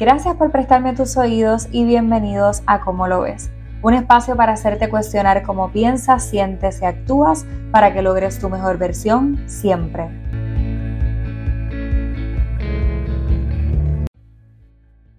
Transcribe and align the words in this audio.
Gracias 0.00 0.34
por 0.36 0.50
prestarme 0.50 0.94
tus 0.94 1.18
oídos 1.18 1.68
y 1.72 1.84
bienvenidos 1.84 2.62
a 2.64 2.80
Cómo 2.80 3.06
lo 3.06 3.20
ves, 3.20 3.50
un 3.82 3.92
espacio 3.92 4.34
para 4.34 4.54
hacerte 4.54 4.88
cuestionar 4.88 5.42
cómo 5.42 5.72
piensas, 5.72 6.24
sientes 6.24 6.80
y 6.80 6.86
actúas 6.86 7.44
para 7.70 7.92
que 7.92 8.00
logres 8.00 8.38
tu 8.38 8.48
mejor 8.48 8.78
versión 8.78 9.46
siempre. 9.46 10.08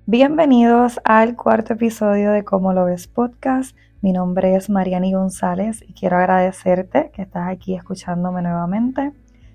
Bienvenidos 0.07 1.00
al 1.04 1.36
cuarto 1.36 1.73
episodio 1.73 2.32
de 2.32 2.43
Cómo 2.43 2.73
lo 2.73 2.86
ves 2.86 3.05
podcast. 3.05 3.77
Mi 4.02 4.13
nombre 4.13 4.55
es 4.55 4.71
Mariani 4.71 5.13
González 5.13 5.84
y 5.88 5.93
quiero 5.93 6.18
agradecerte 6.18 7.11
que 7.13 7.21
estás 7.21 7.50
aquí 7.50 7.75
escuchándome 7.75 8.41
nuevamente. 8.41 9.11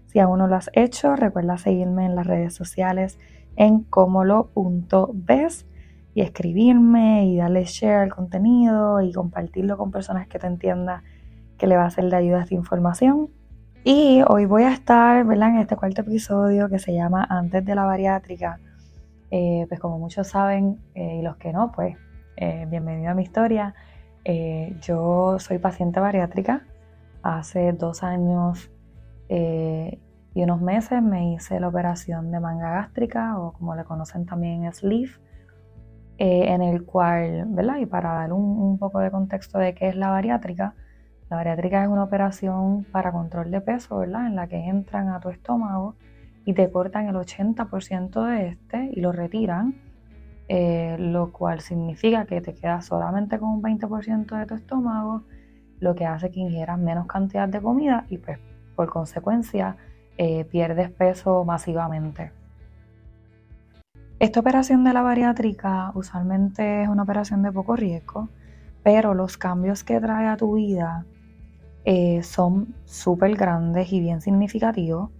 Si 0.07 0.21
aún 0.21 0.39
no 0.39 0.47
lo 0.47 0.55
has 0.55 0.71
hecho, 0.73 1.17
recuerda 1.17 1.59
seguirme 1.59 2.07
en 2.07 2.15
las 2.15 2.29
redes 2.29 2.55
sociales 2.55 3.19
en 3.57 3.81
comolo.ves 3.85 5.67
y 6.15 6.23
escribirme 6.23 7.27
y 7.27 7.37
darle 7.37 7.65
share 7.65 8.05
al 8.05 8.15
contenido 8.15 9.01
y 9.03 9.13
compartirlo 9.13 9.77
con 9.77 9.91
personas 9.91 10.29
que 10.29 10.39
te 10.39 10.47
entiendan 10.47 11.03
que 11.59 11.67
le 11.67 11.77
va 11.77 11.85
a 11.85 11.91
ser 11.91 12.09
de 12.09 12.17
ayuda 12.17 12.43
esta 12.43 12.55
información. 12.55 13.31
Y 13.85 14.23
hoy 14.27 14.47
voy 14.47 14.65
a 14.65 14.73
estar 14.73 15.25
en 15.25 15.59
este 15.59 15.77
cuarto 15.77 16.01
episodio 16.01 16.69
que 16.69 16.79
se 16.79 16.93
llama 16.93 17.27
Antes 17.29 17.65
de 17.65 17.75
la 17.75 17.85
bariátrica. 17.85 18.59
Eh, 19.31 19.67
pues 19.69 19.81
como 19.81 19.99
muchos 19.99 20.29
saben 20.29 20.81
eh, 20.95 21.19
y 21.21 21.23
los 21.23 21.37
que 21.37 21.53
no, 21.53 21.73
pues 21.73 21.97
eh, 22.37 22.67
bienvenido 22.69 23.11
a 23.11 23.15
mi 23.15 23.23
historia. 23.23 23.75
yo 24.81 25.39
soy 25.39 25.59
paciente 25.59 26.01
bariátrica. 26.01 26.67
Hace 27.23 27.73
dos 27.73 28.03
años 28.03 28.71
y 30.37 30.43
unos 30.43 30.61
meses 30.61 31.03
me 31.03 31.33
hice 31.33 31.59
la 31.61 31.69
operación 31.69 32.31
de 32.31 32.41
manga 32.41 32.69
gástrica 32.69 33.39
o 33.39 33.53
como 33.53 33.75
le 33.75 33.85
conocen 33.85 34.27
también 34.27 34.71
sleeve, 34.71 35.13
eh, 36.19 36.53
en 36.53 36.61
el 36.61 36.85
cual, 36.85 37.47
¿verdad? 37.47 37.79
Y 37.79 37.87
para 37.87 38.13
dar 38.13 38.35
un, 38.35 38.79
poco 38.79 38.99
de 38.99 39.11
contexto 39.11 39.59
de 39.59 39.75
qué 39.75 39.89
es 39.89 39.97
la 39.97 40.11
bariátrica, 40.11 40.75
la 41.31 41.39
bariátrica 41.39 41.83
es 41.83 41.89
una 41.89 42.05
operación 42.05 42.85
para 42.93 43.13
control 43.13 43.51
de 43.51 43.63
peso, 43.63 43.97
¿verdad? 43.97 44.27
En 44.27 44.37
la 44.37 44.47
que 44.47 44.59
entran 44.59 45.09
a 45.09 45.21
tu 45.21 45.31
estómago 45.31 45.97
y 46.45 46.53
te 46.53 46.71
cortan 46.71 47.09
el 47.09 47.17
80% 47.17 48.23
de 48.27 48.49
este 48.49 48.91
y 48.93 49.01
lo 49.01 49.13
retiran, 49.13 49.75
eh, 50.49 50.97
lo 50.99 51.33
cual 51.33 51.61
significa 51.61 52.27
que 52.27 52.43
te 52.43 52.53
quedas 52.53 52.85
solamente 52.85 53.39
con 53.39 53.49
un 53.49 53.63
20% 53.63 54.37
de 54.37 54.45
tu 54.45 54.55
estómago, 54.55 55.23
lo 55.81 55.95
que 55.95 56.05
hace 56.05 56.31
que 56.31 56.41
ingieras 56.41 56.79
menos 56.79 57.07
cantidad 57.07 57.49
de 57.49 57.63
comida 57.63 58.05
y 58.11 58.19
pues 58.19 58.39
por 58.75 58.91
consecuencia 58.91 59.79
eh, 60.19 60.45
pierdes 60.45 60.91
peso 60.91 61.45
masivamente. 61.45 62.33
Esta 64.19 64.41
operación 64.41 64.83
de 64.85 64.95
la 64.95 65.03
bariátrica 65.03 65.93
usualmente 65.95 66.83
es 66.83 66.89
una 66.89 67.03
operación 67.03 67.43
de 67.43 67.53
poco 67.53 67.77
riesgo, 67.77 68.31
pero 68.83 69.13
los 69.13 69.37
cambios 69.37 69.85
que 69.85 70.01
trae 70.01 70.27
a 70.27 70.39
tu 70.39 70.55
vida 70.55 71.05
eh, 71.85 72.23
son 72.23 72.75
súper 72.87 73.37
grandes 73.37 73.93
y 73.93 74.01
bien 74.01 74.23
significativos. 74.23 75.11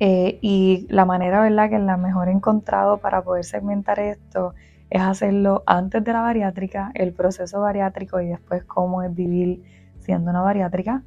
Eh, 0.00 0.38
y 0.42 0.86
la 0.90 1.04
manera 1.04 1.40
¿verdad? 1.40 1.70
que 1.70 1.78
la 1.78 1.96
mejor 1.96 2.28
he 2.28 2.32
encontrado 2.32 2.98
para 2.98 3.22
poder 3.22 3.44
segmentar 3.44 3.98
esto 3.98 4.54
es 4.90 5.02
hacerlo 5.02 5.62
antes 5.66 6.02
de 6.02 6.12
la 6.12 6.20
bariátrica, 6.20 6.90
el 6.94 7.12
proceso 7.12 7.60
bariátrico 7.60 8.20
y 8.20 8.28
después 8.28 8.64
cómo 8.64 9.02
es 9.02 9.14
vivir 9.14 9.62
siendo 10.00 10.30
una 10.30 10.40
bariátrica 10.40 11.02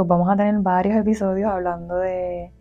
vamos 0.00 0.30
a 0.30 0.36
tener 0.36 0.54
varios 0.60 0.96
episodios 0.96 1.50
hablando 1.50 1.96
de, 1.96 2.52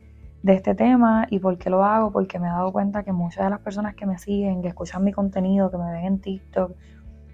este 0.43 0.73
tema 0.73 1.27
y 1.29 1.39
por 1.39 1.57
qué 1.57 1.69
lo 1.69 1.83
hago, 1.83 2.11
porque 2.11 2.39
me 2.39 2.47
he 2.47 2.49
dado 2.49 2.71
cuenta 2.71 3.03
que 3.03 3.13
muchas 3.13 3.45
de 3.45 3.51
las 3.51 3.59
personas 3.59 3.95
que 3.95 4.05
me 4.05 4.17
siguen, 4.17 4.61
que 4.61 4.69
escuchan 4.69 5.03
mi 5.03 5.13
contenido, 5.13 5.69
que 5.69 5.77
me 5.77 5.91
ven 5.91 6.05
en 6.05 6.19
TikTok 6.19 6.71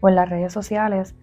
o 0.01 0.09
en 0.09 0.15
las 0.15 0.29
redes 0.29 0.51
sociales, 0.51 1.15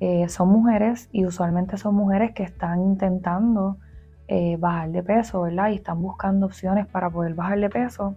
eh, 0.00 0.28
son 0.28 0.48
mujeres 0.48 1.08
y 1.12 1.24
usualmente 1.24 1.76
son 1.76 1.94
mujeres 1.94 2.32
que 2.32 2.42
están 2.42 2.82
intentando 2.82 3.78
eh, 4.26 4.56
bajar 4.58 4.90
de 4.90 5.02
peso, 5.02 5.42
¿verdad? 5.42 5.70
Y 5.70 5.76
están 5.76 6.02
buscando 6.02 6.46
opciones 6.46 6.86
para 6.86 7.08
poder 7.08 7.34
bajar 7.34 7.60
de 7.60 7.70
peso. 7.70 8.14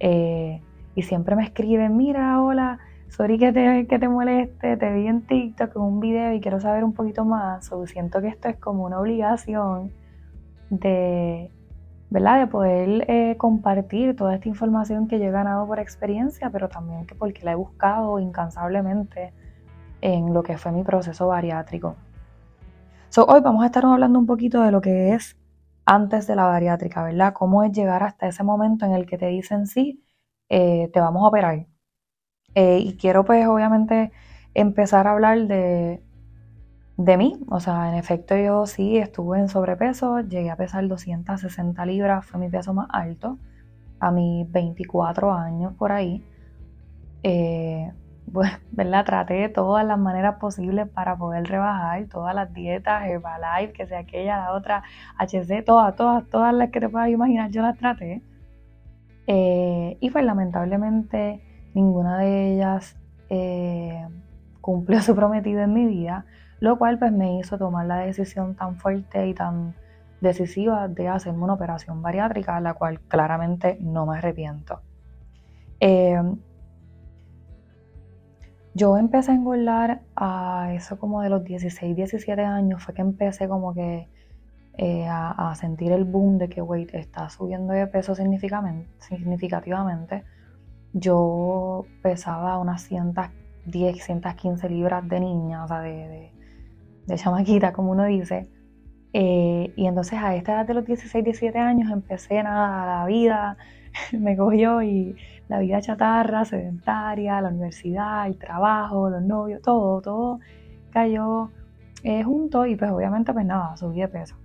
Eh, 0.00 0.60
y 0.94 1.02
siempre 1.02 1.36
me 1.36 1.44
escriben, 1.44 1.96
mira, 1.96 2.42
hola, 2.42 2.78
sorry 3.14 3.38
que 3.38 3.52
te, 3.52 3.86
que 3.86 3.98
te 3.98 4.08
moleste, 4.08 4.76
te 4.76 4.92
vi 4.92 5.06
en 5.06 5.24
TikTok 5.26 5.72
con 5.72 5.82
un 5.82 6.00
video 6.00 6.32
y 6.32 6.40
quiero 6.40 6.60
saber 6.60 6.82
un 6.82 6.94
poquito 6.94 7.24
más. 7.24 7.66
So, 7.66 7.86
siento 7.86 8.20
que 8.20 8.28
esto 8.28 8.48
es 8.48 8.56
como 8.56 8.84
una 8.84 8.98
obligación 8.98 9.92
de, 10.70 11.50
¿verdad? 12.10 12.40
de 12.40 12.46
poder 12.48 13.04
eh, 13.08 13.36
compartir 13.36 14.16
toda 14.16 14.34
esta 14.34 14.48
información 14.48 15.06
que 15.06 15.20
yo 15.20 15.26
he 15.26 15.30
ganado 15.30 15.66
por 15.66 15.78
experiencia, 15.78 16.50
pero 16.50 16.68
también 16.68 17.06
que 17.06 17.14
porque 17.14 17.44
la 17.44 17.52
he 17.52 17.54
buscado 17.54 18.18
incansablemente 18.18 19.32
en 20.00 20.34
lo 20.34 20.42
que 20.42 20.58
fue 20.58 20.72
mi 20.72 20.82
proceso 20.82 21.28
bariátrico. 21.28 21.94
So, 23.10 23.26
hoy 23.26 23.40
vamos 23.42 23.62
a 23.62 23.66
estar 23.66 23.84
hablando 23.86 24.18
un 24.18 24.26
poquito 24.26 24.60
de 24.60 24.72
lo 24.72 24.80
que 24.80 25.14
es 25.14 25.36
antes 25.86 26.26
de 26.26 26.34
la 26.34 26.46
bariátrica, 26.46 27.04
¿verdad? 27.04 27.32
Cómo 27.32 27.62
es 27.62 27.70
llegar 27.70 28.02
hasta 28.02 28.26
ese 28.26 28.42
momento 28.42 28.86
en 28.86 28.92
el 28.92 29.06
que 29.06 29.18
te 29.18 29.26
dicen 29.26 29.68
sí, 29.68 30.02
eh, 30.48 30.90
te 30.92 30.98
vamos 30.98 31.22
a 31.22 31.28
operar 31.28 31.66
eh, 32.54 32.78
y 32.78 32.96
quiero 32.96 33.24
pues 33.24 33.46
obviamente 33.46 34.12
empezar 34.54 35.06
a 35.06 35.12
hablar 35.12 35.46
de, 35.46 36.02
de 36.96 37.16
mí. 37.16 37.40
O 37.50 37.60
sea, 37.60 37.88
en 37.88 37.94
efecto 37.96 38.36
yo 38.36 38.66
sí 38.66 38.98
estuve 38.98 39.38
en 39.38 39.48
sobrepeso, 39.48 40.20
llegué 40.20 40.50
a 40.50 40.56
pesar 40.56 40.86
260 40.86 41.84
libras, 41.86 42.26
fue 42.26 42.40
mi 42.40 42.48
peso 42.48 42.74
más 42.74 42.88
alto 42.90 43.38
a 44.00 44.10
mis 44.10 44.50
24 44.50 45.32
años 45.32 45.72
por 45.74 45.92
ahí. 45.92 46.24
Eh, 47.22 47.90
pues, 48.32 48.50
¿verdad? 48.72 49.04
Traté 49.04 49.34
de 49.34 49.48
todas 49.48 49.84
las 49.84 49.98
maneras 49.98 50.36
posibles 50.36 50.88
para 50.88 51.16
poder 51.16 51.44
rebajar, 51.46 52.06
todas 52.08 52.34
las 52.34 52.52
dietas, 52.52 53.06
Herbalife, 53.06 53.72
que 53.72 53.86
sea 53.86 54.00
aquella, 54.00 54.36
la 54.38 54.52
otra, 54.52 54.82
HC, 55.18 55.62
todas, 55.64 55.96
todas, 55.96 56.28
todas 56.28 56.54
las 56.54 56.70
que 56.70 56.80
te 56.80 56.88
puedas 56.88 57.08
imaginar, 57.08 57.50
yo 57.50 57.62
las 57.62 57.78
traté. 57.78 58.22
Eh, 59.26 59.96
y 60.00 60.10
pues 60.10 60.24
lamentablemente 60.24 61.40
ninguna 61.74 62.18
de 62.18 62.54
ellas 62.54 62.96
eh, 63.28 64.06
cumplió 64.60 65.00
su 65.02 65.14
prometido 65.14 65.60
en 65.60 65.72
mi 65.72 65.86
vida, 65.86 66.24
lo 66.60 66.78
cual 66.78 66.98
pues 66.98 67.12
me 67.12 67.38
hizo 67.38 67.58
tomar 67.58 67.86
la 67.86 67.98
decisión 67.98 68.54
tan 68.54 68.76
fuerte 68.76 69.26
y 69.26 69.34
tan 69.34 69.74
decisiva 70.20 70.88
de 70.88 71.08
hacerme 71.08 71.44
una 71.44 71.54
operación 71.54 72.00
bariátrica, 72.00 72.58
la 72.60 72.74
cual 72.74 73.00
claramente 73.00 73.76
no 73.80 74.06
me 74.06 74.18
arrepiento. 74.18 74.80
Eh, 75.80 76.22
yo 78.74 78.96
empecé 78.96 79.32
a 79.32 79.34
engordar 79.34 80.00
a 80.16 80.72
eso 80.72 80.98
como 80.98 81.20
de 81.22 81.28
los 81.28 81.44
16, 81.44 81.94
17 81.94 82.42
años, 82.42 82.82
fue 82.82 82.94
que 82.94 83.02
empecé 83.02 83.48
como 83.48 83.74
que 83.74 84.08
eh, 84.78 85.06
a, 85.06 85.50
a, 85.50 85.54
sentir 85.54 85.92
el 85.92 86.04
boom 86.04 86.38
de 86.38 86.48
que, 86.48 86.62
weight 86.62 86.94
está 86.94 87.28
subiendo 87.28 87.72
de 87.72 87.86
peso 87.86 88.16
significativamente 88.16 90.24
yo 90.94 91.86
pesaba 92.02 92.56
unas 92.58 92.82
110, 92.82 94.02
115 94.02 94.68
libras 94.70 95.06
de 95.08 95.20
niña, 95.20 95.64
o 95.64 95.68
sea, 95.68 95.80
de, 95.80 96.32
de, 97.06 97.16
chamaquita, 97.16 97.72
como 97.72 97.90
uno 97.90 98.04
dice. 98.04 98.48
Eh, 99.12 99.72
y 99.76 99.86
entonces 99.86 100.18
a 100.20 100.34
esta 100.34 100.54
edad 100.54 100.66
de 100.66 100.74
los 100.74 100.86
16, 100.86 101.24
17 101.24 101.58
años 101.58 101.90
empecé 101.90 102.42
nada, 102.42 103.00
la 103.00 103.06
vida 103.06 103.56
me 104.12 104.36
cogió 104.36 104.82
y 104.82 105.16
la 105.48 105.58
vida 105.58 105.80
chatarra, 105.80 106.44
sedentaria, 106.44 107.40
la 107.40 107.48
universidad, 107.48 108.26
el 108.26 108.38
trabajo, 108.38 109.10
los 109.10 109.22
novios, 109.22 109.62
todo, 109.62 110.00
todo 110.00 110.40
cayó 110.90 111.50
eh, 112.04 112.22
junto 112.22 112.66
y 112.66 112.76
pues 112.76 112.90
obviamente 112.90 113.32
pues 113.32 113.46
nada, 113.46 113.76
subí 113.76 114.00
de 114.00 114.08
peso. 114.08 114.36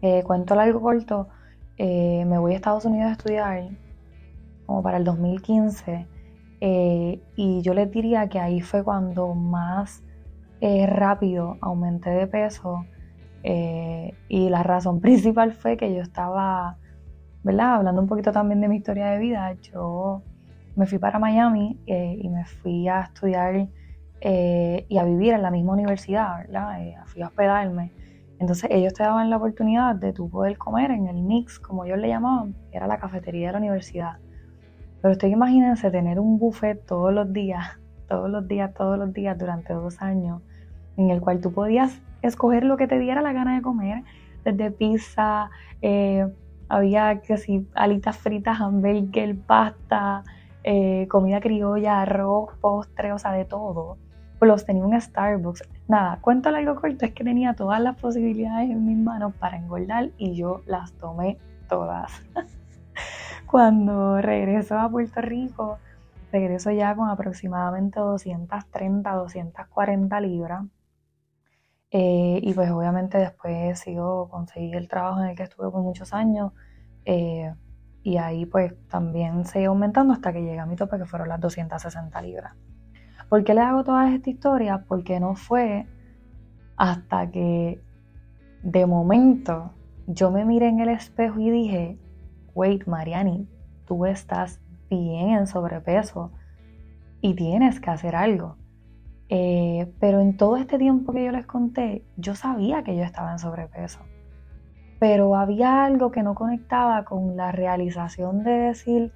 Eh, 0.00 0.22
cuento 0.24 0.54
largo 0.54 0.80
corto, 0.80 1.28
me 1.78 2.38
voy 2.38 2.52
a 2.52 2.56
Estados 2.56 2.84
Unidos 2.84 3.08
a 3.08 3.12
estudiar 3.12 3.68
como 4.72 4.82
para 4.82 4.96
el 4.96 5.04
2015. 5.04 6.06
Eh, 6.62 7.20
y 7.36 7.60
yo 7.60 7.74
les 7.74 7.90
diría 7.90 8.26
que 8.30 8.38
ahí 8.38 8.62
fue 8.62 8.82
cuando 8.82 9.34
más 9.34 10.02
eh, 10.62 10.86
rápido 10.86 11.58
aumenté 11.60 12.08
de 12.08 12.26
peso. 12.26 12.86
Eh, 13.42 14.14
y 14.30 14.48
la 14.48 14.62
razón 14.62 15.00
principal 15.02 15.52
fue 15.52 15.76
que 15.76 15.94
yo 15.94 16.00
estaba, 16.00 16.78
¿verdad? 17.42 17.74
Hablando 17.74 18.00
un 18.00 18.08
poquito 18.08 18.32
también 18.32 18.62
de 18.62 18.68
mi 18.68 18.76
historia 18.76 19.08
de 19.08 19.18
vida, 19.18 19.52
yo 19.60 20.22
me 20.74 20.86
fui 20.86 20.96
para 20.96 21.18
Miami 21.18 21.78
y 21.84 22.26
me 22.30 22.46
fui 22.46 22.88
a 22.88 23.02
estudiar 23.02 23.68
y 24.22 24.98
a 24.98 25.04
vivir 25.04 25.34
en 25.34 25.42
la 25.42 25.50
misma 25.50 25.74
universidad, 25.74 26.46
¿verdad? 26.46 26.78
fui 27.04 27.20
a 27.20 27.26
hospedarme. 27.26 27.92
Entonces 28.38 28.70
ellos 28.72 28.94
te 28.94 29.02
daban 29.02 29.28
la 29.28 29.36
oportunidad 29.36 29.96
de 29.96 30.14
tú 30.14 30.30
poder 30.30 30.56
comer 30.56 30.92
en 30.92 31.08
el 31.08 31.20
mix, 31.22 31.58
como 31.58 31.84
ellos 31.84 31.98
le 31.98 32.08
llamaban, 32.08 32.54
que 32.70 32.78
era 32.78 32.86
la 32.86 32.98
cafetería 32.98 33.48
de 33.48 33.52
la 33.52 33.58
universidad. 33.58 34.16
Pero 35.02 35.12
usted 35.12 35.28
imagínense 35.28 35.90
tener 35.90 36.20
un 36.20 36.38
buffet 36.38 36.86
todos 36.86 37.12
los 37.12 37.32
días, 37.32 37.78
todos 38.08 38.30
los 38.30 38.46
días, 38.46 38.72
todos 38.72 38.98
los 38.98 39.12
días 39.12 39.36
durante 39.36 39.74
dos 39.74 40.00
años, 40.00 40.40
en 40.96 41.10
el 41.10 41.20
cual 41.20 41.40
tú 41.40 41.52
podías 41.52 42.00
escoger 42.22 42.64
lo 42.64 42.76
que 42.76 42.86
te 42.86 42.98
diera 42.98 43.20
la 43.20 43.32
gana 43.32 43.56
de 43.56 43.62
comer, 43.62 44.04
desde 44.44 44.70
pizza, 44.70 45.50
eh, 45.82 46.26
había 46.68 47.20
que 47.20 47.36
alitas 47.74 48.16
fritas, 48.16 48.60
hamburger, 48.60 49.36
pasta, 49.36 50.22
eh, 50.64 51.06
comida 51.08 51.40
criolla, 51.40 52.02
arroz, 52.02 52.50
postre, 52.60 53.12
o 53.12 53.18
sea, 53.18 53.32
de 53.32 53.44
todo. 53.44 53.98
Plus 54.38 54.64
tenía 54.64 54.84
un 54.84 54.98
Starbucks. 54.98 55.68
Nada, 55.88 56.18
cuento 56.20 56.48
algo 56.48 56.74
corto, 56.76 57.04
es 57.04 57.12
que 57.12 57.24
tenía 57.24 57.54
todas 57.54 57.80
las 57.80 57.96
posibilidades 57.96 58.70
en 58.70 58.86
mis 58.86 58.96
manos 58.96 59.34
para 59.34 59.56
engordar 59.56 60.10
y 60.16 60.34
yo 60.34 60.62
las 60.66 60.92
tomé 60.94 61.38
todas. 61.68 62.22
Cuando 63.52 64.18
regreso 64.22 64.78
a 64.78 64.88
Puerto 64.88 65.20
Rico, 65.20 65.78
regreso 66.32 66.70
ya 66.70 66.96
con 66.96 67.10
aproximadamente 67.10 68.00
230, 68.00 69.12
240 69.12 70.20
libras. 70.22 70.64
Eh, 71.90 72.40
y 72.42 72.54
pues 72.54 72.70
obviamente 72.70 73.18
después 73.18 73.78
sigo, 73.78 74.30
conseguí 74.30 74.72
el 74.72 74.88
trabajo 74.88 75.20
en 75.20 75.28
el 75.28 75.36
que 75.36 75.42
estuve 75.42 75.70
por 75.70 75.82
muchos 75.82 76.14
años. 76.14 76.52
Eh, 77.04 77.52
y 78.02 78.16
ahí 78.16 78.46
pues 78.46 78.72
también 78.88 79.44
seguí 79.44 79.66
aumentando 79.66 80.14
hasta 80.14 80.32
que 80.32 80.40
llegué 80.40 80.58
a 80.58 80.64
mi 80.64 80.76
tope 80.76 80.96
que 80.96 81.04
fueron 81.04 81.28
las 81.28 81.38
260 81.38 82.22
libras. 82.22 82.54
¿Por 83.28 83.44
qué 83.44 83.52
le 83.52 83.60
hago 83.60 83.84
toda 83.84 84.10
esta 84.14 84.30
historia? 84.30 84.86
Porque 84.88 85.20
no 85.20 85.34
fue 85.34 85.86
hasta 86.78 87.30
que 87.30 87.82
de 88.62 88.86
momento 88.86 89.74
yo 90.06 90.30
me 90.30 90.46
miré 90.46 90.68
en 90.68 90.80
el 90.80 90.88
espejo 90.88 91.38
y 91.38 91.50
dije, 91.50 91.98
wait 92.54 92.86
Mariani, 92.86 93.48
tú 93.86 94.06
estás 94.06 94.60
bien 94.90 95.30
en 95.30 95.46
sobrepeso 95.46 96.32
y 97.20 97.34
tienes 97.34 97.80
que 97.80 97.90
hacer 97.90 98.16
algo. 98.16 98.56
Eh, 99.28 99.90
pero 99.98 100.20
en 100.20 100.36
todo 100.36 100.56
este 100.56 100.78
tiempo 100.78 101.12
que 101.12 101.24
yo 101.24 101.32
les 101.32 101.46
conté, 101.46 102.04
yo 102.16 102.34
sabía 102.34 102.82
que 102.82 102.96
yo 102.96 103.02
estaba 103.02 103.32
en 103.32 103.38
sobrepeso 103.38 104.00
pero 105.02 105.34
había 105.34 105.84
algo 105.84 106.12
que 106.12 106.22
no 106.22 106.36
conectaba 106.36 107.04
con 107.04 107.36
la 107.36 107.50
realización 107.50 108.44
de 108.44 108.52
decir, 108.52 109.12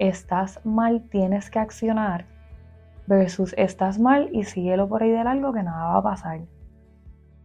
estás 0.00 0.58
mal, 0.66 1.08
tienes 1.08 1.50
que 1.50 1.60
accionar, 1.60 2.26
versus 3.06 3.54
estás 3.56 4.00
mal 4.00 4.28
y 4.32 4.42
síguelo 4.42 4.88
por 4.88 5.04
ahí 5.04 5.10
de 5.10 5.20
algo 5.20 5.52
que 5.52 5.62
nada 5.62 5.84
va 5.84 5.98
a 5.98 6.02
pasar. 6.02 6.40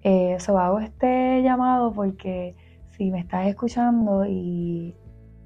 Eso 0.01 0.57
eh, 0.57 0.61
hago 0.63 0.79
este 0.79 1.43
llamado 1.43 1.93
porque 1.93 2.55
si 2.89 3.11
me 3.11 3.19
estás 3.19 3.45
escuchando 3.45 4.25
y, 4.25 4.95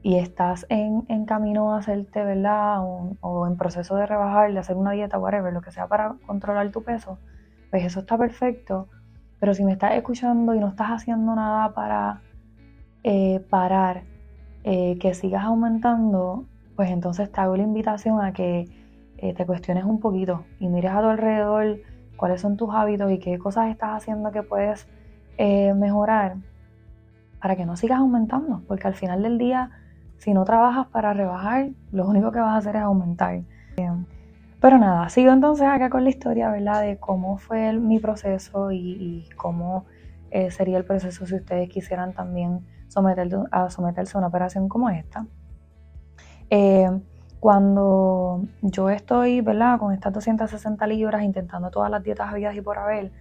estás 0.04 0.66
en, 0.70 1.26
camino 1.26 1.74
a 1.74 1.80
hacerte, 1.80 2.24
¿verdad? 2.24 2.80
O, 3.22 3.48
en 3.48 3.58
proceso 3.58 3.96
de 3.96 4.06
rebajar, 4.06 4.52
de 4.52 4.60
hacer 4.60 4.78
una 4.78 4.92
dieta, 4.92 5.20
whatever, 5.20 5.54
lo 5.54 5.62
que 5.62 5.72
sea 5.72 5.88
para 5.88 6.16
controlar 6.26 6.72
tu 6.72 6.84
peso, 6.84 7.18
pues 7.70 7.84
eso 7.84 8.00
está 8.02 8.18
perfecto. 8.18 8.88
Pero 9.40 9.54
si 9.54 9.64
me 9.64 9.74
estás 9.74 9.94
escuchando 9.96 10.54
y 10.54 10.60
no 10.60 10.70
estás 10.70 10.90
haciendo 10.90 11.36
nada 11.36 11.74
para 11.74 12.22
eh, 13.04 13.46
parar, 13.50 14.04
eh, 14.64 14.98
que 15.00 15.14
sigas 15.14 15.44
aumentando, 15.44 16.46
pues 16.76 16.90
entonces 16.92 17.32
te 17.32 17.40
hago 17.42 17.56
la 17.56 17.64
invitación 17.64 18.22
a 18.22 18.34
que 18.34 18.68
eh, 19.18 19.34
te 19.34 19.46
cuestiones 19.46 19.86
un 19.86 20.00
poquito 20.00 20.46
y 20.60 20.68
mires 20.68 20.92
a 20.92 21.02
tu 21.02 21.08
alrededor 21.08 21.78
cuáles 22.18 22.42
son 22.42 22.58
tus 22.58 22.74
hábitos 22.74 23.12
y 23.12 23.20
qué 23.20 23.38
cosas 23.38 23.70
estás 23.70 24.02
haciendo 24.02 24.32
que 24.32 24.44
puedes 24.44 24.88
mejorar 25.38 26.36
para 27.42 27.56
que 27.56 27.66
no 27.66 27.78
sigas 27.78 28.00
aumentando, 28.00 28.62
porque 28.68 28.88
al 28.88 28.96
final 28.96 29.24
del 29.24 29.38
día, 29.38 29.72
si 30.20 30.34
no 30.34 30.46
trabajas 30.46 30.88
para 30.88 31.14
rebajar, 31.14 31.70
lo 31.92 32.08
único 32.08 32.32
que 32.32 32.40
vas 32.40 32.54
a 32.54 32.58
hacer 32.58 32.76
es 32.76 32.82
aumentar. 32.82 33.42
Pero 34.62 34.78
nada, 34.78 35.10
sigo 35.10 35.32
entonces 35.32 35.66
acá 35.68 35.90
con 35.90 36.04
la 36.04 36.10
historia, 36.10 36.52
¿verdad? 36.52 36.82
De 36.82 36.98
cómo 36.98 37.38
fue 37.38 37.74
mi 37.74 38.00
proceso 38.00 38.72
y, 38.72 39.28
cómo 39.38 39.86
sería 40.50 40.78
el 40.78 40.86
proceso 40.86 41.26
si 41.26 41.36
ustedes 41.36 41.70
quisieran 41.70 42.14
también 42.14 42.60
a 43.52 43.70
someterse 43.70 44.18
a 44.18 44.20
una 44.20 44.28
operación 44.28 44.68
como 44.68 44.90
esta. 44.90 45.26
Eh, 46.50 46.90
cuando 47.40 48.44
yo 48.62 48.90
estoy, 48.90 49.42
¿verdad? 49.42 49.80
Con 49.80 49.94
estas 49.94 50.12
260 50.12 50.86
libras 50.88 51.24
intentando 51.24 51.70
todas 51.72 51.90
las 51.90 52.04
dietas 52.04 52.32
habidas 52.32 52.56
y 52.56 52.62
por 52.62 52.78
haber, 52.78 53.12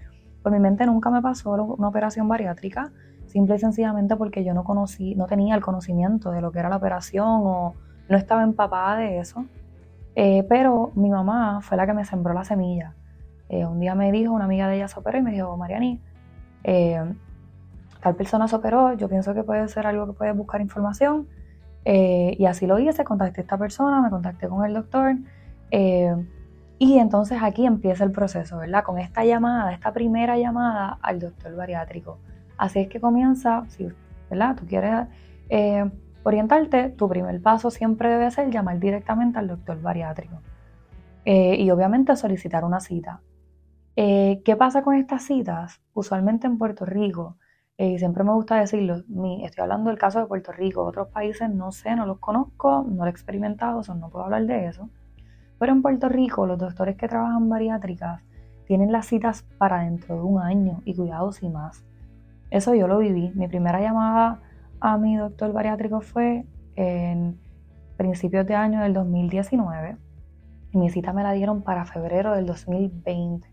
por 0.42 0.50
mi 0.50 0.58
mente 0.58 0.86
nunca 0.86 1.10
me 1.10 1.22
pasó 1.22 1.52
una 1.52 1.88
operación 1.88 2.26
bariátrica, 2.26 2.90
simple 3.28 3.56
y 3.56 3.58
sencillamente 3.58 4.16
porque 4.16 4.44
yo 4.44 4.54
no 4.54 4.64
conocí, 4.64 5.14
no 5.14 5.26
tenía 5.26 5.54
el 5.54 5.62
conocimiento 5.62 6.30
de 6.30 6.40
lo 6.40 6.52
que 6.52 6.58
era 6.58 6.68
la 6.68 6.76
operación 6.76 7.42
o 7.44 7.74
no 8.08 8.16
estaba 8.16 8.42
empapada 8.42 8.96
de 8.96 9.18
eso. 9.18 9.44
Eh, 10.14 10.44
pero 10.48 10.90
mi 10.94 11.10
mamá 11.10 11.60
fue 11.60 11.76
la 11.76 11.86
que 11.86 11.92
me 11.94 12.04
sembró 12.04 12.34
la 12.34 12.44
semilla. 12.44 12.94
Eh, 13.48 13.64
un 13.64 13.80
día 13.80 13.94
me 13.94 14.10
dijo, 14.10 14.32
una 14.32 14.44
amiga 14.44 14.68
de 14.68 14.76
ella 14.76 14.88
se 14.88 14.98
operó 14.98 15.18
y 15.18 15.22
me 15.22 15.32
dijo, 15.32 15.56
Mariani, 15.56 16.00
tal 18.00 18.14
persona 18.14 18.48
se 18.48 18.56
operó, 18.56 18.92
yo 18.94 19.08
pienso 19.08 19.34
que 19.34 19.42
puede 19.42 19.68
ser 19.68 19.86
algo 19.86 20.06
que 20.06 20.12
puedes 20.12 20.36
buscar 20.36 20.60
información. 20.60 21.28
Eh, 21.84 22.36
y 22.38 22.44
así 22.46 22.66
lo 22.66 22.78
hice, 22.78 23.04
contacté 23.04 23.40
a 23.40 23.42
esta 23.42 23.56
persona, 23.56 24.02
me 24.02 24.10
contacté 24.10 24.48
con 24.48 24.64
el 24.64 24.74
doctor. 24.74 25.16
Eh, 25.70 26.14
y 26.78 26.98
entonces 26.98 27.38
aquí 27.42 27.66
empieza 27.66 28.04
el 28.04 28.12
proceso, 28.12 28.58
¿verdad? 28.58 28.84
Con 28.84 28.98
esta 28.98 29.24
llamada, 29.24 29.72
esta 29.72 29.92
primera 29.92 30.36
llamada 30.38 30.98
al 31.02 31.18
doctor 31.18 31.56
bariátrico. 31.56 32.18
Así 32.58 32.80
es 32.80 32.88
que 32.88 33.00
comienza, 33.00 33.64
si, 33.68 33.88
¿verdad? 34.28 34.56
Tú 34.56 34.66
quieres 34.66 35.06
eh, 35.48 35.90
orientarte, 36.24 36.90
tu 36.90 37.08
primer 37.08 37.40
paso 37.40 37.70
siempre 37.70 38.10
debe 38.10 38.30
ser 38.30 38.50
llamar 38.50 38.78
directamente 38.78 39.38
al 39.38 39.48
doctor 39.48 39.80
bariátrico. 39.80 40.40
y 41.24 41.70
obviamente 41.70 42.16
solicitar 42.16 42.64
una 42.64 42.80
cita. 42.80 43.20
¿Qué 43.94 44.56
pasa 44.58 44.82
con 44.82 44.94
estas 44.94 45.24
citas? 45.24 45.80
Usualmente 45.92 46.46
en 46.46 46.56
Puerto 46.58 46.84
Rico, 46.84 47.36
y 47.80 47.98
siempre 47.98 48.24
me 48.24 48.32
gusta 48.32 48.56
decirlo, 48.56 48.96
estoy 49.44 49.62
hablando 49.62 49.90
del 49.90 49.98
caso 49.98 50.18
de 50.18 50.26
Puerto 50.26 50.50
Rico, 50.50 50.84
otros 50.84 51.08
países 51.08 51.48
no 51.48 51.70
sé, 51.70 51.94
no 51.94 52.06
los 52.06 52.18
conozco, 52.18 52.84
no 52.88 53.04
lo 53.04 53.06
he 53.06 53.10
experimentado, 53.10 53.82
no 53.94 54.10
puedo 54.10 54.24
hablar 54.24 54.46
de 54.46 54.66
eso. 54.66 54.90
Pero 55.60 55.72
en 55.72 55.82
Puerto 55.82 56.08
Rico 56.08 56.44
los 56.44 56.58
doctores 56.58 56.96
que 56.96 57.06
trabajan 57.06 57.48
bariátricas 57.48 58.22
tienen 58.66 58.90
las 58.90 59.06
citas 59.06 59.44
para 59.58 59.82
dentro 59.82 60.16
de 60.16 60.22
un 60.22 60.42
año 60.42 60.82
y 60.84 60.94
cuidados 60.94 61.42
y 61.42 61.48
más. 61.48 61.84
Eso 62.50 62.74
yo 62.74 62.88
lo 62.88 62.98
viví. 62.98 63.32
Mi 63.34 63.48
primera 63.48 63.80
llamada 63.80 64.40
a 64.80 64.96
mi 64.96 65.16
doctor 65.16 65.52
bariátrico 65.52 66.00
fue 66.00 66.46
en 66.76 67.38
principios 67.96 68.46
de 68.46 68.54
año 68.54 68.80
del 68.80 68.94
2019 68.94 69.96
y 70.70 70.78
mi 70.78 70.90
cita 70.90 71.12
me 71.12 71.22
la 71.22 71.32
dieron 71.32 71.62
para 71.62 71.84
febrero 71.84 72.32
del 72.32 72.46
2020. 72.46 73.48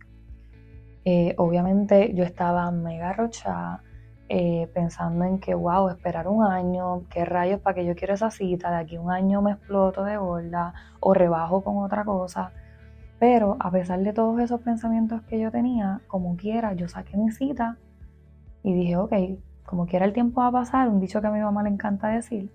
Eh, 1.03 1.35
obviamente 1.37 2.13
yo 2.13 2.23
estaba 2.23 2.69
mega 2.71 3.13
rochada 3.13 3.81
eh, 4.27 4.69
pensando 4.73 5.25
en 5.25 5.39
que, 5.39 5.53
wow, 5.53 5.89
esperar 5.89 6.27
un 6.27 6.43
año, 6.43 7.03
qué 7.09 7.25
rayos, 7.25 7.59
para 7.59 7.75
que 7.75 7.85
yo 7.85 7.95
quiero 7.95 8.15
esa 8.15 8.31
cita, 8.31 8.71
de 8.71 8.77
aquí 8.77 8.97
un 8.97 9.11
año 9.11 9.41
me 9.41 9.51
exploto 9.51 10.03
de 10.03 10.17
gorda 10.17 10.73
o 10.99 11.13
rebajo 11.13 11.63
con 11.63 11.77
otra 11.77 12.03
cosa. 12.05 12.51
Pero 13.19 13.55
a 13.59 13.71
pesar 13.71 13.99
de 13.99 14.13
todos 14.13 14.39
esos 14.39 14.61
pensamientos 14.61 15.21
que 15.23 15.39
yo 15.39 15.51
tenía, 15.51 16.01
como 16.07 16.35
quiera, 16.37 16.73
yo 16.73 16.87
saqué 16.87 17.17
mi 17.17 17.31
cita 17.31 17.77
y 18.65 18.73
dije, 18.73 18.97
ok, 18.97 19.13
como 19.63 19.85
quiera 19.85 20.05
el 20.05 20.13
tiempo 20.13 20.41
va 20.41 20.47
a 20.47 20.51
pasar, 20.51 20.89
un 20.89 20.99
dicho 20.99 21.21
que 21.21 21.27
a 21.27 21.31
mi 21.31 21.39
mamá 21.39 21.61
le 21.61 21.69
encanta 21.69 22.07
decir, 22.07 22.51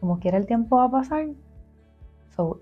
como 0.00 0.18
quiera 0.18 0.36
el 0.36 0.46
tiempo 0.46 0.78
va 0.78 0.84
a 0.86 0.90
pasar, 0.90 1.28
so, 2.34 2.60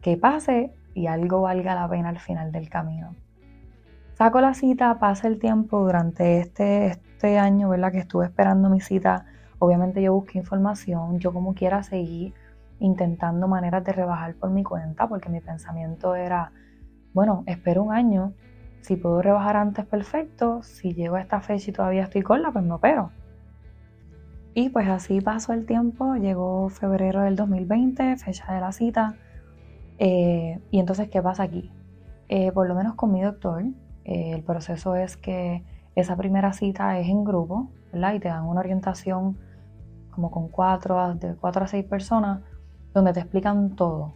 que 0.00 0.16
pase 0.16 0.72
y 0.94 1.08
algo 1.08 1.42
valga 1.42 1.74
la 1.74 1.86
pena 1.90 2.08
al 2.08 2.18
final 2.18 2.52
del 2.52 2.70
camino. 2.70 3.14
Saco 4.14 4.40
la 4.40 4.54
cita, 4.54 4.98
pasa 4.98 5.28
el 5.28 5.38
tiempo 5.38 5.80
durante 5.80 6.40
este, 6.40 6.86
este 6.86 7.38
año, 7.38 7.68
¿verdad? 7.68 7.92
Que 7.92 7.98
estuve 7.98 8.24
esperando 8.24 8.70
mi 8.70 8.80
cita. 8.80 9.26
Obviamente 9.58 10.00
yo 10.00 10.14
busqué 10.14 10.38
información, 10.38 11.18
yo 11.18 11.34
como 11.34 11.52
quiera 11.52 11.82
seguí 11.82 12.32
intentando 12.78 13.46
maneras 13.46 13.84
de 13.84 13.92
rebajar 13.92 14.36
por 14.36 14.48
mi 14.48 14.64
cuenta, 14.64 15.06
porque 15.06 15.28
mi 15.28 15.42
pensamiento 15.42 16.14
era, 16.14 16.50
bueno, 17.12 17.44
espero 17.46 17.82
un 17.82 17.92
año, 17.92 18.32
si 18.82 18.96
puedo 18.96 19.22
rebajar 19.22 19.56
antes, 19.56 19.86
perfecto, 19.86 20.62
si 20.62 20.94
llego 20.94 21.16
a 21.16 21.20
esta 21.20 21.40
fecha 21.40 21.70
y 21.70 21.72
todavía 21.72 22.04
estoy 22.04 22.24
la, 22.40 22.50
pues 22.50 22.64
me 22.64 22.72
opero. 22.72 23.10
Y 24.54 24.68
pues 24.70 24.88
así 24.88 25.20
pasó 25.20 25.52
el 25.52 25.64
tiempo, 25.64 26.16
llegó 26.16 26.68
febrero 26.70 27.22
del 27.22 27.36
2020, 27.36 28.16
fecha 28.16 28.52
de 28.52 28.60
la 28.60 28.72
cita. 28.72 29.14
Eh, 29.98 30.58
y 30.70 30.80
entonces, 30.80 31.08
¿qué 31.08 31.22
pasa 31.22 31.44
aquí? 31.44 31.70
Eh, 32.28 32.50
por 32.52 32.66
lo 32.66 32.74
menos 32.74 32.94
con 32.94 33.12
mi 33.12 33.22
doctor, 33.22 33.62
eh, 34.04 34.32
el 34.34 34.42
proceso 34.42 34.96
es 34.96 35.16
que 35.16 35.64
esa 35.94 36.16
primera 36.16 36.52
cita 36.52 36.98
es 36.98 37.08
en 37.08 37.24
grupo, 37.24 37.70
¿verdad? 37.92 38.14
Y 38.14 38.20
te 38.20 38.28
dan 38.28 38.44
una 38.44 38.60
orientación 38.60 39.38
como 40.10 40.30
con 40.30 40.48
cuatro, 40.48 41.14
de 41.14 41.34
cuatro 41.36 41.64
a 41.64 41.68
seis 41.68 41.84
personas, 41.84 42.40
donde 42.92 43.12
te 43.12 43.20
explican 43.20 43.76
todo, 43.76 44.14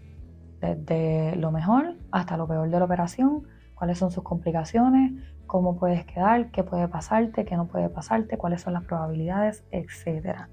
desde 0.61 1.37
lo 1.37 1.53
mejor 1.53 1.95
hasta 2.11 2.37
lo 2.37 2.47
peor 2.49 2.69
de 2.71 2.79
la 2.79 2.85
operación, 2.85 3.45
cuáles 3.85 3.99
son 3.99 4.11
sus 4.11 4.25
complicaciones, 4.25 5.13
cómo 5.47 5.77
puedes 5.77 6.07
quedar, 6.07 6.51
qué 6.51 6.65
puede 6.65 6.89
pasarte, 6.89 7.45
qué 7.45 7.55
no 7.55 7.67
puede 7.67 7.91
pasarte, 7.91 8.39
cuáles 8.39 8.63
son 8.63 8.73
las 8.73 8.83
probabilidades, 8.85 9.63
etc. 9.73 10.47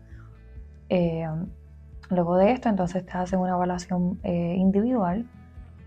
Eh, 0.89 1.25
luego 2.09 2.35
de 2.35 2.51
esto, 2.51 2.67
entonces 2.67 3.05
te 3.05 3.13
hacen 3.13 3.39
una 3.39 3.51
evaluación 3.51 4.19
eh, 4.23 4.55
individual 4.57 5.29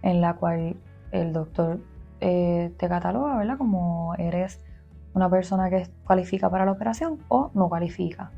en 0.00 0.22
la 0.22 0.36
cual 0.36 0.76
el 1.12 1.34
doctor 1.34 1.80
eh, 2.22 2.72
te 2.78 2.88
cataloga, 2.88 3.36
¿verdad? 3.36 3.58
Como 3.58 4.14
eres 4.14 4.64
una 5.12 5.28
persona 5.28 5.68
que 5.68 5.86
cualifica 6.06 6.48
para 6.48 6.64
la 6.64 6.72
operación 6.72 7.18
o 7.28 7.50
no 7.52 7.68
cualifica. 7.68 8.30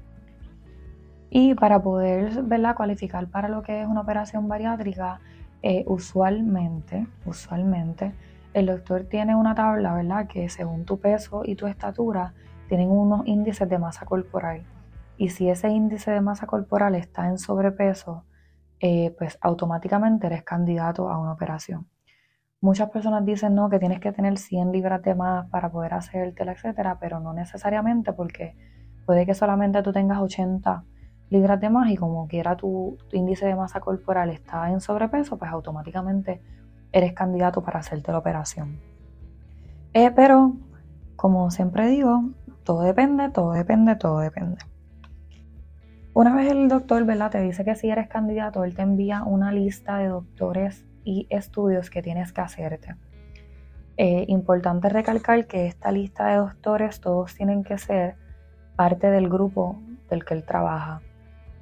Y 1.31 1.55
para 1.55 1.81
poder 1.81 2.43
¿verdad? 2.43 2.75
cualificar 2.75 3.29
para 3.29 3.49
lo 3.49 3.63
que 3.63 3.83
es 3.83 3.87
una 3.87 4.01
operación 4.01 4.49
bariátrica, 4.49 5.21
eh, 5.63 5.85
usualmente, 5.87 7.07
usualmente, 7.25 8.13
el 8.57 8.65
doctor 8.65 9.05
tiene 9.05 9.37
una 9.37 9.55
tabla, 9.55 9.93
¿verdad? 9.93 10.29
Que 10.29 10.49
según 10.49 10.87
tu 10.87 10.99
peso 10.99 11.43
y 11.45 11.57
tu 11.57 11.67
estatura 11.67 12.33
tienen 12.69 12.91
unos 12.91 13.27
índices 13.27 13.69
de 13.69 13.79
masa 13.79 14.07
corporal. 14.07 14.65
Y 15.19 15.29
si 15.29 15.51
ese 15.51 15.69
índice 15.69 16.11
de 16.11 16.23
masa 16.23 16.47
corporal 16.47 16.95
está 16.95 17.29
en 17.29 17.37
sobrepeso, 17.37 18.25
eh, 18.81 19.15
pues 19.19 19.37
automáticamente 19.43 20.29
eres 20.29 20.43
candidato 20.43 21.11
a 21.11 21.19
una 21.19 21.35
operación. 21.35 21.87
Muchas 22.63 22.89
personas 22.89 23.27
dicen 23.27 23.55
no, 23.55 23.69
que 23.69 23.79
tienes 23.79 24.01
que 24.01 24.11
tener 24.11 24.39
100 24.39 24.73
libras 24.73 25.03
de 25.03 25.15
más 25.15 25.51
para 25.51 25.71
poder 25.71 25.93
hacértela, 25.93 26.53
etcétera, 26.53 26.97
pero 26.99 27.21
no 27.21 27.35
necesariamente 27.35 28.15
porque 28.15 28.57
puede 29.05 29.27
que 29.27 29.35
solamente 29.35 29.83
tú 29.83 29.93
tengas 29.93 30.19
80 30.19 30.83
libras 31.29 31.61
de 31.61 31.69
más 31.69 31.91
y 31.91 31.99
como 31.99 32.27
quiera 32.27 32.57
tu, 32.57 32.97
índice 33.13 33.45
de 33.45 33.55
masa 33.55 33.81
corporal 33.81 34.31
está 34.31 34.71
en 34.71 34.81
sobrepeso, 34.81 35.37
pues 35.37 35.51
automáticamente 35.51 36.41
eres 36.93 37.13
candidato 37.13 37.63
para 37.63 37.81
hacerte 37.81 38.13
la 38.13 38.19
operación. 38.19 38.81
Eh, 39.93 40.11
pero, 40.15 40.57
como 41.17 41.51
siempre 41.51 41.89
digo, 41.89 42.31
todo 42.65 42.83
depende, 42.83 43.31
todo 43.31 43.53
depende, 43.53 43.97
todo 43.97 44.19
depende. 44.19 44.59
Una 46.13 46.35
vez 46.35 46.51
el 46.51 46.69
doctor 46.69 47.05
¿verdad? 47.05 47.31
te 47.31 47.41
dice 47.41 47.65
que 47.65 47.75
si 47.75 47.91
eres 47.91 48.09
candidato, 48.09 48.65
él 48.65 48.75
te 48.75 48.83
envía 48.83 49.23
una 49.23 49.53
lista 49.53 49.99
de 49.99 50.09
doctores 50.09 50.87
y 51.05 51.27
estudios 51.31 51.91
que 51.91 52.03
tienes 52.03 52.33
que 52.33 52.41
hacerte. 52.41 52.97
Eh, 53.99 54.25
importante 54.29 54.89
recalcar 54.89 55.47
que 55.47 55.67
esta 55.67 55.93
lista 55.93 56.27
de 56.27 56.37
doctores 56.37 57.01
todos 57.01 57.35
tienen 57.35 57.65
que 57.65 57.79
ser 57.79 58.17
parte 58.77 59.11
del 59.11 59.29
grupo 59.29 59.79
del 60.11 60.25
que 60.25 60.35
él 60.35 60.45
trabaja. 60.45 61.01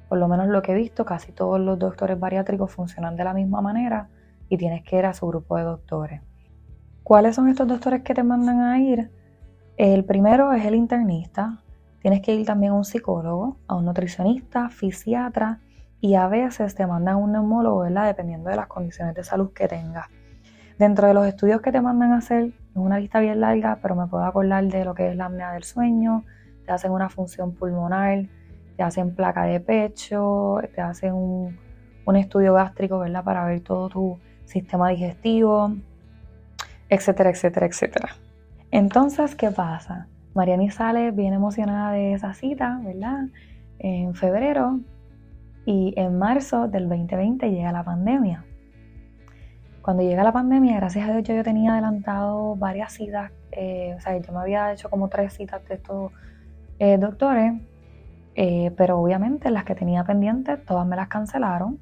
Por 0.09 0.17
lo 0.17 0.27
menos 0.27 0.47
lo 0.47 0.61
que 0.61 0.73
he 0.73 0.75
visto, 0.75 1.05
casi 1.05 1.31
todos 1.31 1.59
los 1.59 1.79
doctores 1.79 2.19
bariátricos 2.19 2.71
funcionan 2.71 3.15
de 3.15 3.23
la 3.23 3.33
misma 3.33 3.61
manera 3.61 4.09
y 4.49 4.57
tienes 4.57 4.83
que 4.83 4.97
ir 4.97 5.05
a 5.05 5.13
su 5.13 5.27
grupo 5.27 5.57
de 5.57 5.63
doctores. 5.63 6.21
¿Cuáles 7.03 7.35
son 7.35 7.49
estos 7.49 7.67
doctores 7.67 8.01
que 8.01 8.13
te 8.13 8.23
mandan 8.23 8.61
a 8.61 8.79
ir? 8.79 9.11
El 9.77 10.05
primero 10.05 10.53
es 10.53 10.65
el 10.65 10.75
internista, 10.75 11.61
Tienes 12.05 12.21
que 12.21 12.35
ir 12.35 12.45
también 12.45 12.73
a 12.73 12.75
un 12.75 12.85
psicólogo, 12.85 13.57
a 13.65 13.73
un 13.73 13.85
nutricionista, 13.85 14.69
fisiatra 14.69 15.59
y 15.99 16.13
a 16.13 16.27
veces 16.27 16.75
te 16.75 16.85
mandan 16.85 17.15
a 17.15 17.17
un 17.17 17.31
neumólogo, 17.31 17.79
¿verdad? 17.79 18.05
Dependiendo 18.05 18.51
de 18.51 18.55
las 18.55 18.67
condiciones 18.67 19.15
de 19.15 19.23
salud 19.23 19.53
que 19.53 19.67
tengas. 19.67 20.05
Dentro 20.77 21.07
de 21.07 21.15
los 21.15 21.25
estudios 21.25 21.61
que 21.61 21.71
te 21.71 21.81
mandan 21.81 22.11
a 22.11 22.17
hacer, 22.17 22.43
es 22.43 22.53
una 22.75 22.99
lista 22.99 23.19
bien 23.21 23.41
larga, 23.41 23.79
pero 23.81 23.95
me 23.95 24.05
puedo 24.05 24.23
acordar 24.23 24.65
de 24.65 24.85
lo 24.85 24.93
que 24.93 25.09
es 25.09 25.15
la 25.15 25.25
apnea 25.25 25.53
del 25.53 25.63
sueño, 25.63 26.23
te 26.67 26.73
hacen 26.73 26.91
una 26.91 27.09
función 27.09 27.55
pulmonar, 27.55 28.27
te 28.77 28.83
hacen 28.83 29.15
placa 29.15 29.45
de 29.45 29.59
pecho, 29.59 30.59
te 30.75 30.81
hacen 30.81 31.15
un, 31.15 31.57
un 32.05 32.15
estudio 32.17 32.53
gástrico, 32.53 32.99
¿verdad? 32.99 33.23
Para 33.23 33.45
ver 33.45 33.61
todo 33.61 33.89
tu 33.89 34.19
sistema 34.45 34.89
digestivo, 34.89 35.75
etcétera, 36.89 37.29
etcétera, 37.29 37.65
etcétera. 37.65 38.09
Entonces, 38.71 39.35
¿qué 39.35 39.51
pasa? 39.51 40.07
Mariani 40.33 40.69
sale 40.69 41.11
bien 41.11 41.33
emocionada 41.33 41.91
de 41.91 42.13
esa 42.13 42.33
cita, 42.33 42.79
¿verdad? 42.83 43.27
En 43.79 44.15
febrero 44.15 44.79
y 45.65 45.93
en 45.97 46.17
marzo 46.17 46.67
del 46.67 46.89
2020 46.89 47.49
llega 47.51 47.71
la 47.71 47.83
pandemia. 47.83 48.43
Cuando 49.81 50.03
llega 50.03 50.23
la 50.23 50.33
pandemia, 50.33 50.75
gracias 50.77 51.07
a 51.07 51.13
Dios 51.13 51.23
yo, 51.23 51.43
tenía 51.43 51.73
adelantado 51.73 52.55
varias 52.55 52.93
citas, 52.93 53.31
eh, 53.51 53.93
o 53.95 54.01
sea, 54.01 54.17
yo 54.17 54.33
me 54.33 54.39
había 54.39 54.73
hecho 54.73 54.89
como 54.89 55.09
tres 55.09 55.33
citas 55.33 55.63
de 55.67 55.75
estos 55.75 56.11
eh, 56.79 56.97
doctores, 56.97 57.53
eh, 58.33 58.71
pero 58.75 58.99
obviamente 58.99 59.49
las 59.51 59.63
que 59.63 59.75
tenía 59.75 60.03
pendientes, 60.03 60.63
todas 60.65 60.85
me 60.87 60.95
las 60.95 61.07
cancelaron. 61.07 61.79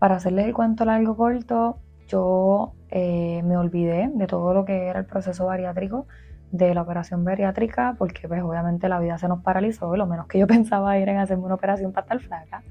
Para 0.00 0.16
hacerles 0.16 0.46
el 0.46 0.54
cuento 0.54 0.84
largo 0.84 1.16
corto, 1.16 1.78
yo 2.08 2.72
me 2.90 3.56
olvidé 3.56 4.10
de 4.12 4.26
todo 4.26 4.52
lo 4.52 4.64
que 4.64 4.86
era 4.86 4.98
el 4.98 5.06
proceso 5.06 5.46
bariátrico 5.46 6.08
de 6.50 6.74
la 6.74 6.82
operación 6.82 7.22
bariátrica 7.22 7.94
porque 7.96 8.26
pues 8.26 8.42
obviamente 8.42 8.88
la 8.88 8.98
vida 8.98 9.18
se 9.18 9.28
nos 9.28 9.42
paralizó, 9.42 9.96
lo 9.96 10.06
menos 10.06 10.26
que 10.26 10.38
yo 10.38 10.46
pensaba 10.48 10.96
era 10.96 11.12
en 11.12 11.18
hacerme 11.18 11.44
una 11.44 11.54
operación 11.54 11.92
para 11.92 12.04
estar 12.06 12.20
flaca, 12.20 12.62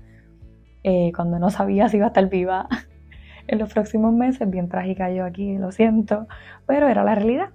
eh, 0.84 1.12
cuando 1.16 1.40
no 1.40 1.50
sabía 1.50 1.88
si 1.88 1.98
iba 1.98 2.08
a 2.08 2.10
estar 2.10 2.28
viva 2.30 2.68
en 3.48 3.60
los 3.60 3.72
próximos 3.72 4.14
meses, 4.14 4.50
bien 4.50 4.68
trágica 4.68 5.12
yo 5.12 5.24
aquí, 5.24 5.58
lo 5.58 5.72
siento, 5.72 6.28
pero 6.66 6.88
era 6.88 7.04
la 7.04 7.16
realidad. 7.16 7.50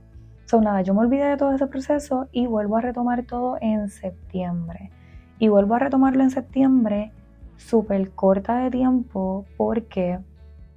So, 0.47 0.61
nada, 0.61 0.83
yo 0.83 0.93
me 0.93 1.01
olvidé 1.01 1.25
de 1.25 1.37
todo 1.37 1.53
ese 1.53 1.67
proceso 1.67 2.29
y 2.31 2.47
vuelvo 2.47 2.77
a 2.77 2.83
retomar 2.83 3.25
todo 3.25 3.57
en 3.63 3.89
septiembre. 3.89 4.91
Y 5.39 5.49
vuelvo 5.49 5.75
a 5.75 5.79
retomarlo 5.79 6.23
en 6.23 6.31
septiembre 6.31 7.13
súper 7.57 8.11
corta 8.11 8.59
de 8.59 8.71
tiempo 8.71 9.45
porque 9.57 10.19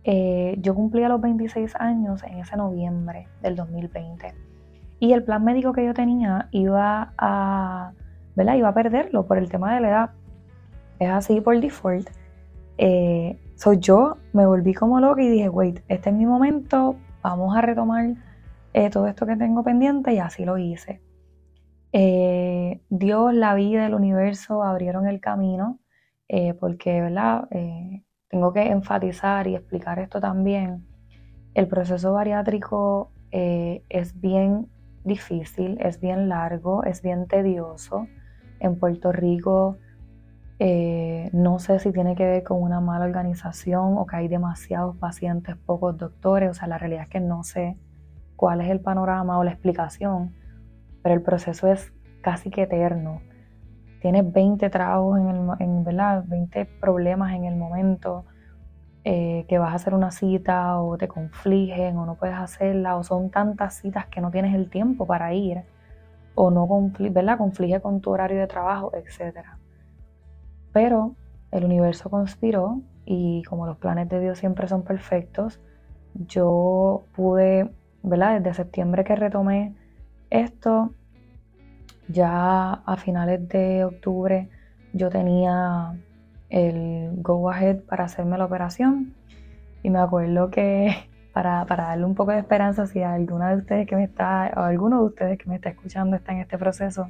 eh, 0.04 0.56
yo 0.60 0.76
cumplía 0.76 1.10
los 1.10 1.22
26 1.22 1.76
años 1.76 2.24
en 2.24 2.40
ese 2.40 2.56
noviembre 2.56 3.28
del 3.42 3.56
2020 3.56 4.34
y 5.00 5.14
el 5.14 5.24
plan 5.24 5.44
médico 5.44 5.74
que 5.74 5.86
yo 5.86 5.94
tenía 5.94 6.48
iba 6.52 7.14
a, 7.18 7.92
¿verdad? 8.36 8.56
Iba 8.56 8.70
a 8.70 8.74
perderlo 8.74 9.26
por 9.26 9.38
el 9.38 9.50
tema 9.50 9.76
de 9.76 9.82
la 9.82 9.90
edad. 9.90 10.10
Es 11.00 11.10
así 11.10 11.42
por 11.42 11.60
default. 11.60 12.10
Eh, 12.78 13.40
soy 13.56 13.80
yo, 13.80 14.18
me 14.34 14.46
volví 14.46 14.74
como 14.74 15.00
loca 15.00 15.22
y 15.22 15.30
dije, 15.30 15.50
wait, 15.50 15.82
este 15.88 16.10
es 16.10 16.16
mi 16.16 16.26
momento, 16.26 16.96
vamos 17.22 17.56
a 17.56 17.62
retomar 17.62 18.14
eh, 18.74 18.90
todo 18.90 19.08
esto 19.08 19.26
que 19.26 19.36
tengo 19.36 19.64
pendiente 19.64 20.14
y 20.14 20.20
así 20.20 20.46
lo 20.46 20.58
hice. 20.58 21.02
Eh, 21.94 22.82
Dios, 22.90 23.34
la 23.34 23.56
vida, 23.56 23.86
el 23.86 23.94
universo 23.94 24.64
abrieron 24.64 25.08
el 25.08 25.20
camino 25.20 25.80
porque, 26.60 27.02
¿verdad? 27.02 27.48
tengo 28.30 28.52
que 28.54 28.68
enfatizar 28.68 29.48
y 29.48 29.56
explicar 29.56 30.00
esto 30.00 30.20
también. 30.20 30.86
El 31.54 31.68
proceso 31.68 32.14
bariátrico 32.14 33.12
es 33.32 34.20
bien 34.20 34.68
difícil, 35.04 35.78
es 35.80 36.00
bien 36.00 36.30
largo, 36.30 36.84
es 36.84 37.02
bien 37.02 37.28
tedioso. 37.28 38.08
En 38.60 38.78
Puerto 38.78 39.12
Rico 39.12 39.78
eh, 40.60 41.30
no 41.34 41.60
sé 41.60 41.78
si 41.80 41.92
tiene 41.92 42.16
que 42.16 42.26
ver 42.26 42.44
con 42.44 42.62
una 42.62 42.82
mala 42.82 43.06
organización 43.06 43.96
o 43.98 44.08
que 44.08 44.16
hay 44.16 44.28
demasiados 44.28 44.98
pacientes, 44.98 45.56
pocos 45.56 45.98
doctores. 45.98 46.50
O 46.50 46.54
sea, 46.54 46.68
la 46.68 46.78
realidad 46.78 47.04
es 47.04 47.10
que 47.10 47.20
no 47.20 47.44
sé 47.44 47.78
cuál 48.36 48.62
es 48.62 48.70
el 48.70 48.80
panorama 48.80 49.38
o 49.38 49.44
la 49.44 49.52
explicación, 49.52 50.36
pero 51.04 51.16
el 51.16 51.22
proceso 51.22 51.68
es 51.68 51.94
casi 52.22 52.50
que 52.50 52.64
eterno. 52.64 53.22
Tienes 54.08 54.32
20 54.32 54.70
trabajos 54.70 55.20
en, 55.20 55.28
el, 55.28 55.50
en 55.60 55.84
¿verdad? 55.84 56.24
20 56.26 56.64
problemas 56.80 57.34
en 57.36 57.44
el 57.44 57.58
momento 57.58 58.24
eh, 59.04 59.46
que 59.50 59.58
vas 59.58 59.74
a 59.74 59.76
hacer 59.76 59.94
una 59.94 60.12
cita 60.12 60.80
o 60.80 60.98
te 60.98 61.10
confligen 61.10 61.98
o 61.98 62.06
no 62.06 62.16
puedes 62.16 62.38
hacerla 62.38 62.96
o 62.96 63.04
son 63.04 63.32
tantas 63.32 63.82
citas 63.82 64.06
que 64.06 64.22
no 64.22 64.32
tienes 64.32 64.56
el 64.56 64.70
tiempo 64.70 65.06
para 65.06 65.34
ir 65.34 65.64
o 66.36 66.52
no 66.52 66.70
conflige, 66.70 67.12
¿verdad? 67.12 67.38
conflige 67.38 67.82
con 67.82 68.00
tu 68.00 68.12
horario 68.12 68.40
de 68.40 68.48
trabajo, 68.48 68.94
etc. 68.96 69.40
Pero 70.72 71.18
el 71.52 71.66
universo 71.66 72.10
conspiró 72.10 72.80
y 73.04 73.44
como 73.44 73.66
los 73.66 73.76
planes 73.76 74.08
de 74.08 74.22
Dios 74.22 74.38
siempre 74.38 74.70
son 74.70 74.84
perfectos, 74.84 75.60
yo 76.14 77.04
pude, 77.14 77.70
¿verdad? 78.04 78.40
Desde 78.40 78.54
septiembre 78.54 79.04
que 79.04 79.18
retomé 79.18 79.76
esto, 80.30 80.94
ya 82.08 82.74
a 82.74 82.98
finales 82.98 83.48
de 83.50 83.84
octubre 83.84 84.50
yo 84.94 85.10
tenía 85.10 85.96
el 86.50 87.12
go 87.22 87.50
ahead 87.50 87.82
para 87.82 88.06
hacerme 88.06 88.38
la 88.38 88.46
operación. 88.46 89.14
Y 89.84 89.90
me 89.90 90.00
acuerdo 90.00 90.50
que 90.50 90.96
para, 91.34 91.66
darle 91.66 92.06
un 92.06 92.16
poco 92.16 92.32
de 92.32 92.40
esperanza, 92.40 92.88
si 92.88 93.02
alguna 93.02 93.50
de 93.50 93.58
ustedes 93.58 93.88
que 93.88 93.96
me 93.96 94.04
está, 94.04 94.52
o 94.56 94.62
alguno 94.62 95.00
de 95.02 95.06
ustedes 95.08 95.38
que 95.38 95.50
me 95.50 95.56
está 95.56 95.70
escuchando 95.70 96.16
está 96.16 96.32
en 96.32 96.40
este 96.40 96.58
proceso, 96.58 97.10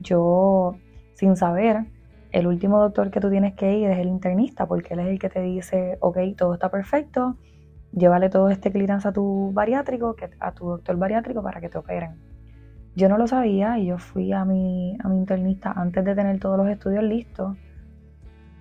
yo 0.00 0.76
sin 1.14 1.36
saber, 1.36 1.86
el 2.32 2.48
último 2.48 2.80
doctor 2.80 3.10
que 3.12 3.20
tú 3.20 3.30
tienes 3.30 3.54
que 3.54 3.78
ir 3.78 3.90
es 3.90 3.98
el 3.98 4.08
internista, 4.08 4.66
porque 4.66 4.94
él 4.94 5.00
es 5.00 5.06
el 5.06 5.18
que 5.20 5.30
te 5.30 5.40
dice, 5.40 5.98
ok, 6.00 6.18
todo 6.36 6.54
está 6.54 6.68
perfecto, 6.68 7.36
llévale 7.92 8.28
todo 8.28 8.48
este 8.50 8.72
clearance 8.72 9.06
a 9.06 9.12
tu 9.12 9.52
bariátrico, 9.52 10.16
a 10.40 10.52
tu 10.52 10.66
doctor 10.66 10.96
bariátrico 10.96 11.42
para 11.42 11.60
que 11.60 11.68
te 11.68 11.78
operen. 11.78 12.33
Yo 12.96 13.08
no 13.08 13.18
lo 13.18 13.26
sabía 13.26 13.78
y 13.78 13.86
yo 13.86 13.98
fui 13.98 14.32
a 14.32 14.44
mi, 14.44 14.96
a 15.02 15.08
mi 15.08 15.16
internista 15.16 15.72
antes 15.72 16.04
de 16.04 16.14
tener 16.14 16.38
todos 16.38 16.56
los 16.56 16.68
estudios 16.68 17.02
listos 17.02 17.56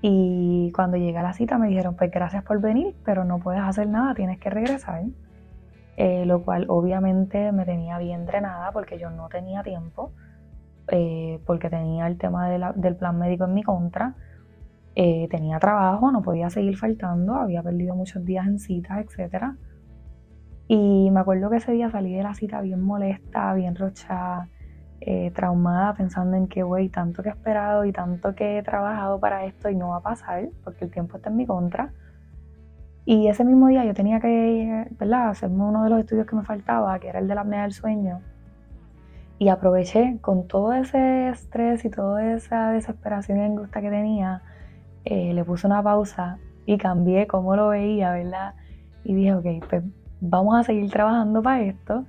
y 0.06 0.70
cuando 0.76 0.98
llegué 0.98 1.18
a 1.18 1.24
la 1.24 1.32
cita 1.32 1.58
me 1.58 1.70
dijeron, 1.70 1.96
pues 1.96 2.12
gracias 2.12 2.44
por 2.44 2.60
venir, 2.60 2.94
pero 3.06 3.24
no 3.24 3.40
puedes 3.40 3.62
hacer 3.62 3.88
nada, 3.88 4.14
tienes 4.14 4.38
que 4.38 4.50
regresar. 4.50 5.04
Eh, 5.96 6.26
lo 6.26 6.42
cual 6.42 6.66
obviamente 6.70 7.52
me 7.52 7.66
tenía 7.66 8.00
bien 8.00 8.26
drenada 8.26 8.72
porque 8.72 9.00
yo 9.00 9.12
no 9.12 9.30
tenía 9.30 9.64
tiempo, 9.64 10.12
eh, 10.90 11.40
porque 11.46 11.70
tenía 11.70 12.08
el 12.08 12.18
tema 12.18 12.50
del 12.50 12.96
plan 12.98 13.18
médico 13.18 13.46
en 13.46 13.54
mi 13.54 13.64
contra, 13.64 14.16
eh, 14.96 15.28
tenía 15.30 15.58
trabajo, 15.60 16.12
no 16.12 16.22
podía 16.22 16.50
seguir 16.50 16.78
faltando, 16.78 17.36
había 17.36 17.64
perdido 17.64 17.96
muchos 17.96 18.26
días 18.26 18.46
en 18.46 18.60
citas, 18.60 19.06
etc. 19.06 19.56
Y 20.68 21.10
me 21.12 21.20
acuerdo 21.20 21.50
que 21.50 21.58
ese 21.58 21.74
día 21.74 21.90
salí 21.92 22.14
de 22.14 22.24
la 22.24 22.34
cita 22.34 22.62
bien 22.62 22.82
molesta, 22.82 23.54
bien 23.54 23.76
rochada, 23.76 24.50
eh, 25.02 25.32
traumada 25.36 25.94
pensando 25.94 26.38
en 26.38 26.48
que, 26.48 26.64
güey, 26.64 26.88
tanto 26.90 27.24
que 27.24 27.30
he 27.30 27.32
esperado 27.34 27.84
y 27.84 27.92
tanto 27.92 28.36
que 28.36 28.58
he 28.58 28.64
trabajado 28.64 29.20
para 29.20 29.44
esto 29.46 29.70
y 29.70 29.76
no 29.76 29.90
va 29.90 29.98
a 29.98 30.02
pasar 30.02 30.48
porque 30.64 30.86
el 30.86 30.92
tiempo 30.92 31.18
está 31.18 31.30
en 31.30 31.36
mi 31.36 31.46
contra. 31.46 31.92
Y 33.06 33.28
ese 33.28 33.44
mismo 33.44 33.68
día 33.68 33.84
yo 33.84 33.94
tenía 33.94 34.22
que, 34.22 34.88
¿verdad?, 34.98 35.30
hacerme 35.30 35.66
uno 35.66 35.84
de 35.84 35.90
los 35.90 36.00
estudios 36.00 36.26
que 36.26 36.38
me 36.38 36.44
faltaba, 36.44 36.98
que 37.00 37.10
era 37.10 37.20
el 37.20 37.28
de 37.28 37.36
la 37.36 37.42
apnea 37.42 37.64
del 37.64 37.74
sueño. 37.74 38.22
Y 39.40 39.50
aproveché 39.50 40.20
con 40.22 40.48
todo 40.48 40.72
ese 40.72 41.28
estrés 41.28 41.84
y 41.84 41.90
toda 41.90 42.34
esa 42.34 42.70
desesperación 42.70 43.40
y 43.40 43.42
angustia 43.42 43.82
que 43.82 43.90
tenía, 43.90 44.42
eh, 45.04 45.34
le 45.34 45.44
puse 45.44 45.68
una 45.68 45.84
pausa 45.84 46.38
y 46.66 46.78
cambié 46.78 47.28
cómo 47.28 47.58
lo 47.58 47.68
veía, 47.68 48.14
¿verdad? 48.14 48.56
Y 49.04 49.16
dije, 49.16 49.36
ok, 49.36 49.46
pues 49.70 49.84
vamos 50.24 50.60
a 50.60 50.64
seguir 50.64 50.90
trabajando 50.90 51.42
para 51.42 51.62
esto. 51.62 52.06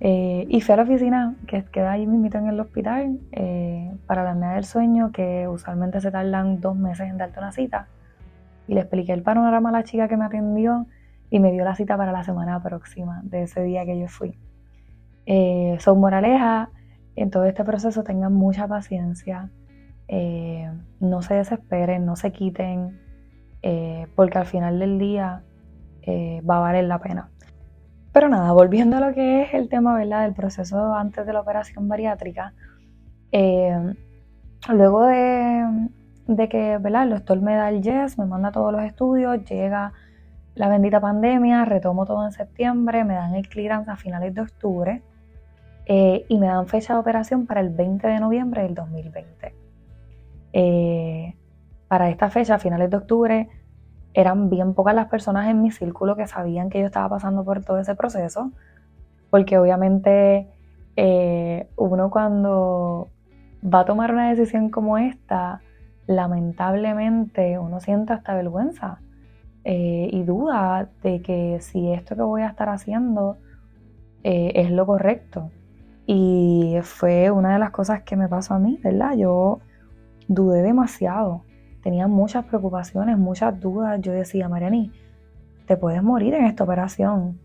Eh, 0.00 0.46
y 0.50 0.60
fui 0.60 0.74
a 0.74 0.76
la 0.76 0.82
oficina 0.82 1.36
que 1.46 1.64
queda 1.64 1.92
ahí 1.92 2.06
mismo 2.06 2.28
en 2.38 2.48
el 2.48 2.60
hospital 2.60 3.18
eh, 3.32 3.96
para 4.06 4.24
la 4.24 4.32
apnea 4.32 4.52
del 4.52 4.64
sueño, 4.64 5.10
que 5.10 5.48
usualmente 5.48 6.00
se 6.00 6.10
tardan 6.10 6.60
dos 6.60 6.76
meses 6.76 7.08
en 7.08 7.16
darte 7.16 7.38
una 7.38 7.52
cita 7.52 7.88
y 8.68 8.74
le 8.74 8.80
expliqué 8.80 9.12
el 9.12 9.22
panorama 9.22 9.68
a 9.68 9.72
la 9.72 9.84
chica 9.84 10.08
que 10.08 10.16
me 10.16 10.24
atendió 10.24 10.86
y 11.30 11.40
me 11.40 11.52
dio 11.52 11.64
la 11.64 11.74
cita 11.74 11.96
para 11.96 12.12
la 12.12 12.24
semana 12.24 12.62
próxima 12.62 13.20
de 13.24 13.42
ese 13.42 13.62
día 13.62 13.84
que 13.84 13.98
yo 13.98 14.08
fui. 14.08 14.38
Eh, 15.26 15.76
son 15.80 16.00
moraleja, 16.00 16.70
en 17.16 17.30
todo 17.30 17.44
este 17.44 17.64
proceso 17.64 18.04
tengan 18.04 18.32
mucha 18.32 18.68
paciencia, 18.68 19.50
eh, 20.08 20.70
no 21.00 21.22
se 21.22 21.34
desesperen, 21.34 22.06
no 22.06 22.16
se 22.16 22.32
quiten, 22.32 23.00
eh, 23.62 24.06
porque 24.14 24.38
al 24.38 24.46
final 24.46 24.78
del 24.78 24.98
día 24.98 25.42
va 26.48 26.58
a 26.58 26.60
valer 26.60 26.84
la 26.84 27.00
pena. 27.00 27.30
Pero 28.16 28.30
nada, 28.30 28.50
volviendo 28.52 28.96
a 28.96 29.00
lo 29.00 29.12
que 29.12 29.42
es 29.42 29.52
el 29.52 29.68
tema 29.68 29.94
¿verdad? 29.94 30.22
del 30.22 30.32
proceso 30.32 30.94
antes 30.94 31.26
de 31.26 31.34
la 31.34 31.40
operación 31.40 31.86
bariátrica, 31.86 32.54
luego 34.70 35.04
de, 35.04 35.90
de 36.26 36.48
que 36.48 36.78
¿verdad? 36.78 37.02
el 37.02 37.10
doctor 37.10 37.42
me 37.42 37.56
da 37.56 37.68
el 37.68 37.82
yes, 37.82 38.18
me 38.18 38.24
manda 38.24 38.52
todos 38.52 38.72
los 38.72 38.82
estudios, 38.84 39.44
llega 39.44 39.92
la 40.54 40.70
bendita 40.70 40.98
pandemia, 40.98 41.66
retomo 41.66 42.06
todo 42.06 42.24
en 42.24 42.32
septiembre, 42.32 43.04
me 43.04 43.12
dan 43.12 43.34
el 43.34 43.46
clearance 43.50 43.90
a 43.90 43.96
finales 43.96 44.34
de 44.34 44.40
octubre 44.40 45.02
eh, 45.84 46.24
y 46.26 46.38
me 46.38 46.46
dan 46.46 46.68
fecha 46.68 46.94
de 46.94 47.00
operación 47.00 47.44
para 47.44 47.60
el 47.60 47.68
20 47.68 48.08
de 48.08 48.18
noviembre 48.18 48.62
del 48.62 48.74
2020. 48.74 49.54
Eh, 50.54 51.34
para 51.86 52.08
esta 52.08 52.30
fecha, 52.30 52.54
a 52.54 52.58
finales 52.58 52.88
de 52.88 52.96
octubre, 52.96 53.50
eran 54.16 54.48
bien 54.48 54.72
pocas 54.72 54.94
las 54.94 55.08
personas 55.08 55.46
en 55.48 55.60
mi 55.60 55.70
círculo 55.70 56.16
que 56.16 56.26
sabían 56.26 56.70
que 56.70 56.80
yo 56.80 56.86
estaba 56.86 57.10
pasando 57.10 57.44
por 57.44 57.62
todo 57.62 57.78
ese 57.78 57.94
proceso, 57.94 58.50
porque 59.28 59.58
obviamente 59.58 60.48
eh, 60.96 61.68
uno 61.76 62.08
cuando 62.10 63.10
va 63.62 63.80
a 63.80 63.84
tomar 63.84 64.12
una 64.12 64.30
decisión 64.30 64.70
como 64.70 64.96
esta, 64.96 65.60
lamentablemente 66.06 67.58
uno 67.58 67.78
siente 67.80 68.14
hasta 68.14 68.34
vergüenza 68.34 69.00
eh, 69.64 70.08
y 70.10 70.22
duda 70.22 70.88
de 71.02 71.20
que 71.20 71.58
si 71.60 71.92
esto 71.92 72.16
que 72.16 72.22
voy 72.22 72.40
a 72.40 72.48
estar 72.48 72.70
haciendo 72.70 73.36
eh, 74.24 74.52
es 74.54 74.70
lo 74.70 74.86
correcto. 74.86 75.50
Y 76.06 76.76
fue 76.82 77.30
una 77.30 77.52
de 77.52 77.58
las 77.58 77.70
cosas 77.70 78.02
que 78.02 78.16
me 78.16 78.28
pasó 78.28 78.54
a 78.54 78.58
mí, 78.58 78.80
¿verdad? 78.82 79.14
Yo 79.14 79.60
dudé 80.26 80.62
demasiado, 80.62 81.42
tenía 81.86 82.08
muchas 82.08 82.44
preocupaciones, 82.46 83.16
muchas 83.16 83.60
dudas. 83.60 84.00
Yo 84.00 84.10
decía, 84.10 84.48
Mariani, 84.48 84.90
te 85.66 85.76
puedes 85.76 86.02
morir 86.02 86.34
en 86.34 86.46
esta 86.46 86.64
operación. 86.64 87.38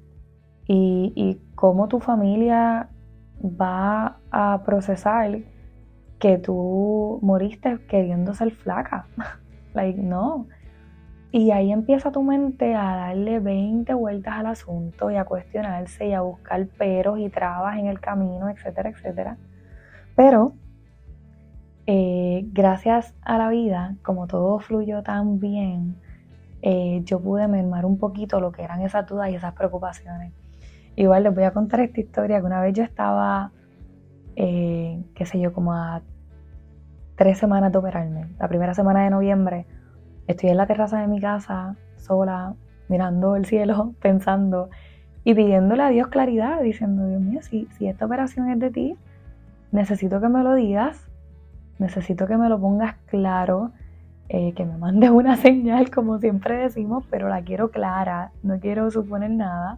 Y, 0.65 1.13
y 1.15 1.39
cómo 1.53 1.87
tu 1.87 1.99
familia 1.99 2.89
va 3.39 4.17
a 4.31 4.63
procesar 4.65 5.41
que 6.17 6.39
tú 6.39 7.19
moriste 7.21 7.85
queriendo 7.87 8.33
ser 8.33 8.49
flaca. 8.49 9.05
like, 9.75 10.01
no. 10.01 10.47
Y 11.31 11.51
ahí 11.51 11.71
empieza 11.71 12.11
tu 12.11 12.23
mente 12.23 12.73
a 12.73 12.95
darle 12.95 13.37
20 13.37 13.93
vueltas 13.93 14.33
al 14.39 14.47
asunto 14.47 15.11
y 15.11 15.17
a 15.17 15.25
cuestionarse 15.25 16.07
y 16.07 16.13
a 16.13 16.21
buscar 16.21 16.65
peros 16.65 17.19
y 17.19 17.29
trabas 17.29 17.77
en 17.77 17.85
el 17.85 17.99
camino, 17.99 18.49
etcétera, 18.49 18.89
etcétera. 18.89 19.37
Pero 20.15 20.53
eh, 21.93 22.47
gracias 22.53 23.13
a 23.21 23.37
la 23.37 23.49
vida, 23.49 23.97
como 24.01 24.25
todo 24.25 24.59
fluyó 24.59 25.03
tan 25.03 25.41
bien, 25.41 25.97
eh, 26.61 27.01
yo 27.03 27.19
pude 27.19 27.49
mermar 27.49 27.85
un 27.85 27.97
poquito 27.97 28.39
lo 28.39 28.53
que 28.53 28.63
eran 28.63 28.79
esas 28.79 29.05
dudas 29.05 29.29
y 29.29 29.35
esas 29.35 29.53
preocupaciones. 29.55 30.31
Igual 30.95 31.23
les 31.23 31.35
voy 31.35 31.43
a 31.43 31.51
contar 31.51 31.81
esta 31.81 31.99
historia 31.99 32.39
que 32.39 32.45
una 32.45 32.61
vez 32.61 32.75
yo 32.75 32.85
estaba, 32.85 33.51
eh, 34.37 35.03
qué 35.15 35.25
sé 35.25 35.41
yo, 35.41 35.51
como 35.51 35.73
a 35.73 36.01
tres 37.17 37.37
semanas 37.37 37.73
de 37.73 37.79
operarme. 37.79 38.29
La 38.39 38.47
primera 38.47 38.73
semana 38.73 39.03
de 39.03 39.09
noviembre 39.09 39.65
estoy 40.27 40.49
en 40.51 40.55
la 40.55 40.67
terraza 40.67 41.01
de 41.01 41.09
mi 41.09 41.19
casa, 41.19 41.75
sola, 41.97 42.55
mirando 42.87 43.35
el 43.35 43.45
cielo, 43.45 43.95
pensando 44.01 44.69
y 45.25 45.33
pidiéndole 45.33 45.83
a 45.83 45.89
Dios 45.89 46.07
claridad, 46.07 46.61
diciendo, 46.61 47.05
Dios 47.05 47.19
mío, 47.19 47.41
si, 47.41 47.67
si 47.77 47.87
esta 47.87 48.05
operación 48.05 48.49
es 48.49 48.59
de 48.59 48.71
ti, 48.71 48.95
necesito 49.73 50.21
que 50.21 50.29
me 50.29 50.41
lo 50.41 50.55
digas, 50.55 51.10
necesito 51.81 52.27
que 52.27 52.37
me 52.37 52.47
lo 52.47 52.59
pongas 52.59 52.95
claro, 53.07 53.71
eh, 54.29 54.53
que 54.53 54.65
me 54.65 54.77
mandes 54.77 55.09
una 55.21 55.35
señal, 55.35 55.91
como 55.91 56.19
siempre 56.19 56.57
decimos, 56.57 57.03
pero 57.09 57.27
la 57.27 57.41
quiero 57.41 57.71
clara, 57.71 58.31
no 58.43 58.59
quiero 58.59 58.89
suponer 58.89 59.31
nada. 59.31 59.77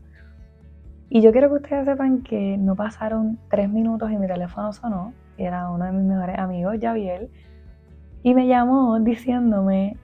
Y 1.09 1.21
yo 1.21 1.31
quiero 1.31 1.49
que 1.49 1.55
ustedes 1.55 1.85
sepan 1.85 2.21
que 2.21 2.57
no 2.57 2.75
pasaron 2.75 3.39
tres 3.49 3.69
minutos 3.69 4.11
y 4.11 4.17
mi 4.17 4.27
teléfono 4.27 4.73
sonó 4.73 5.13
era 5.37 5.69
uno 5.69 5.85
de 5.85 5.91
mis 5.91 6.03
mejores 6.03 6.37
amigos, 6.37 6.75
Javier, 6.81 7.29
y 8.21 8.33
me 8.33 8.47
llamó 8.47 8.99
diciéndome, 8.99 9.97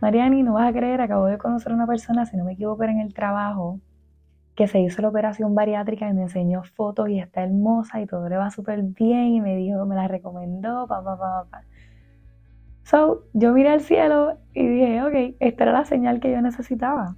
Mariani, 0.00 0.42
no 0.42 0.54
vas 0.54 0.68
a 0.68 0.72
creer, 0.72 1.00
acabo 1.00 1.26
de 1.26 1.38
conocer 1.38 1.72
a 1.72 1.74
una 1.74 1.86
persona, 1.86 2.26
si 2.26 2.36
no 2.36 2.44
me 2.44 2.52
equivoco, 2.52 2.84
en 2.84 3.00
el 3.00 3.14
trabajo, 3.14 3.80
que 4.58 4.66
se 4.66 4.80
hizo 4.80 5.02
la 5.02 5.08
operación 5.08 5.54
bariátrica 5.54 6.08
y 6.08 6.12
me 6.12 6.22
enseñó 6.22 6.64
fotos 6.64 7.08
y 7.10 7.20
está 7.20 7.44
hermosa 7.44 8.00
y 8.00 8.06
todo 8.06 8.28
le 8.28 8.36
va 8.36 8.50
súper 8.50 8.82
bien 8.82 9.26
y 9.28 9.40
me 9.40 9.54
dijo, 9.54 9.86
me 9.86 9.94
la 9.94 10.08
recomendó, 10.08 10.84
pa, 10.88 11.00
pa, 11.00 11.16
pa, 11.16 11.46
pa. 11.48 11.62
So, 12.82 13.22
yo 13.34 13.52
miré 13.52 13.68
al 13.68 13.82
cielo 13.82 14.36
y 14.54 14.66
dije, 14.66 15.00
ok, 15.04 15.36
esta 15.38 15.62
era 15.62 15.72
la 15.72 15.84
señal 15.84 16.18
que 16.18 16.32
yo 16.32 16.42
necesitaba. 16.42 17.14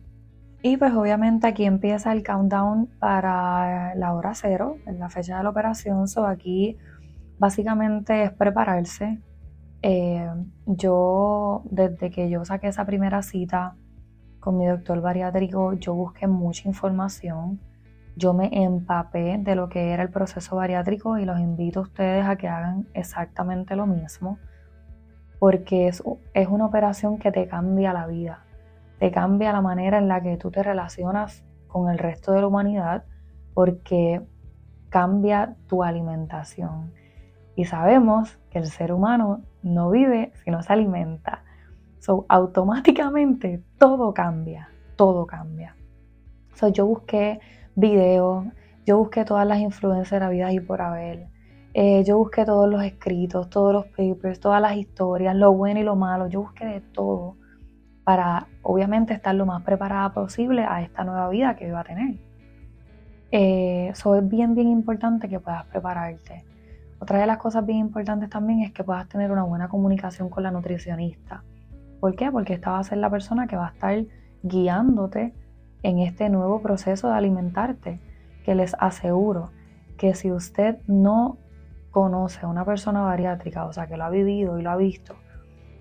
Y 0.60 0.76
pues 0.76 0.92
obviamente 0.92 1.46
aquí 1.46 1.64
empieza 1.64 2.12
el 2.12 2.22
countdown 2.22 2.90
para 2.98 3.94
la 3.94 4.12
hora 4.12 4.34
cero, 4.34 4.76
en 4.84 4.98
la 4.98 5.08
fecha 5.08 5.38
de 5.38 5.42
la 5.42 5.48
operación. 5.48 6.08
So 6.08 6.26
aquí 6.26 6.76
básicamente 7.38 8.22
es 8.22 8.32
prepararse. 8.32 9.18
Eh, 9.80 10.28
yo, 10.66 11.62
desde 11.70 12.10
que 12.10 12.28
yo 12.28 12.44
saqué 12.44 12.68
esa 12.68 12.84
primera 12.84 13.22
cita 13.22 13.76
con 14.40 14.58
mi 14.58 14.66
doctor 14.66 15.00
bariátrico, 15.00 15.74
yo 15.74 15.94
busqué 15.94 16.26
mucha 16.26 16.68
información. 16.68 17.60
Yo 18.16 18.34
me 18.34 18.50
empapé 18.64 19.38
de 19.38 19.54
lo 19.54 19.68
que 19.68 19.92
era 19.92 20.02
el 20.02 20.10
proceso 20.10 20.56
bariátrico 20.56 21.18
y 21.18 21.24
los 21.24 21.38
invito 21.38 21.80
a 21.80 21.82
ustedes 21.82 22.26
a 22.26 22.36
que 22.36 22.48
hagan 22.48 22.88
exactamente 22.94 23.76
lo 23.76 23.86
mismo, 23.86 24.38
porque 25.38 25.88
es, 25.88 26.02
es 26.34 26.48
una 26.48 26.66
operación 26.66 27.18
que 27.18 27.30
te 27.30 27.46
cambia 27.46 27.92
la 27.92 28.06
vida, 28.06 28.44
te 28.98 29.10
cambia 29.10 29.52
la 29.52 29.60
manera 29.60 29.98
en 29.98 30.08
la 30.08 30.22
que 30.22 30.36
tú 30.36 30.50
te 30.50 30.62
relacionas 30.62 31.44
con 31.68 31.88
el 31.88 31.98
resto 31.98 32.32
de 32.32 32.40
la 32.40 32.48
humanidad, 32.48 33.04
porque 33.54 34.22
cambia 34.88 35.54
tu 35.68 35.84
alimentación 35.84 36.92
y 37.60 37.64
sabemos 37.66 38.38
que 38.50 38.58
el 38.58 38.66
ser 38.66 38.92
humano 38.92 39.42
no 39.62 39.90
vive 39.90 40.32
si 40.42 40.50
no 40.50 40.62
se 40.62 40.72
alimenta. 40.72 41.44
So, 42.00 42.24
automáticamente 42.28 43.62
todo 43.78 44.12
cambia, 44.14 44.70
todo 44.96 45.26
cambia. 45.26 45.76
So, 46.54 46.68
yo 46.68 46.86
busqué 46.86 47.40
videos, 47.76 48.46
yo 48.86 48.98
busqué 48.98 49.24
todas 49.24 49.46
las 49.46 49.60
influencers 49.60 50.30
vida 50.30 50.50
y 50.52 50.60
por 50.60 50.80
haber. 50.80 51.28
Eh, 51.74 52.02
yo 52.04 52.16
busqué 52.16 52.44
todos 52.44 52.68
los 52.68 52.82
escritos, 52.82 53.48
todos 53.50 53.72
los 53.72 53.86
papers, 53.86 54.40
todas 54.40 54.60
las 54.60 54.76
historias, 54.76 55.36
lo 55.36 55.52
bueno 55.52 55.80
y 55.80 55.82
lo 55.84 55.94
malo. 55.94 56.26
Yo 56.26 56.40
busqué 56.40 56.64
de 56.64 56.80
todo 56.80 57.36
para, 58.02 58.48
obviamente, 58.62 59.12
estar 59.12 59.34
lo 59.34 59.44
más 59.46 59.62
preparada 59.62 60.12
posible 60.12 60.64
a 60.64 60.82
esta 60.82 61.04
nueva 61.04 61.28
vida 61.28 61.54
que 61.54 61.68
iba 61.68 61.80
a 61.80 61.84
tener. 61.84 62.18
Eso 63.30 64.14
eh, 64.14 64.18
es 64.18 64.28
bien, 64.28 64.54
bien 64.54 64.68
importante 64.68 65.28
que 65.28 65.38
puedas 65.38 65.64
prepararte. 65.66 66.44
Otra 66.98 67.18
de 67.18 67.26
las 67.26 67.36
cosas 67.36 67.64
bien 67.64 67.78
importantes 67.78 68.30
también 68.30 68.60
es 68.62 68.72
que 68.72 68.84
puedas 68.84 69.06
tener 69.08 69.30
una 69.30 69.44
buena 69.44 69.68
comunicación 69.68 70.30
con 70.30 70.42
la 70.42 70.50
nutricionista. 70.50 71.44
¿Por 72.00 72.16
qué? 72.16 72.32
Porque 72.32 72.54
esta 72.54 72.72
va 72.72 72.78
a 72.78 72.84
ser 72.84 72.98
la 72.98 73.10
persona 73.10 73.46
que 73.46 73.56
va 73.56 73.68
a 73.68 73.72
estar 73.72 74.04
guiándote 74.42 75.34
en 75.82 75.98
este 75.98 76.30
nuevo 76.30 76.60
proceso 76.62 77.08
de 77.08 77.14
alimentarte, 77.14 78.00
que 78.44 78.54
les 78.54 78.74
aseguro 78.78 79.50
que 79.98 80.14
si 80.14 80.32
usted 80.32 80.78
no 80.86 81.36
conoce 81.90 82.46
a 82.46 82.48
una 82.48 82.64
persona 82.64 83.02
bariátrica, 83.02 83.66
o 83.66 83.72
sea, 83.72 83.86
que 83.86 83.96
lo 83.96 84.04
ha 84.04 84.10
vivido 84.10 84.58
y 84.58 84.62
lo 84.62 84.70
ha 84.70 84.76
visto, 84.76 85.14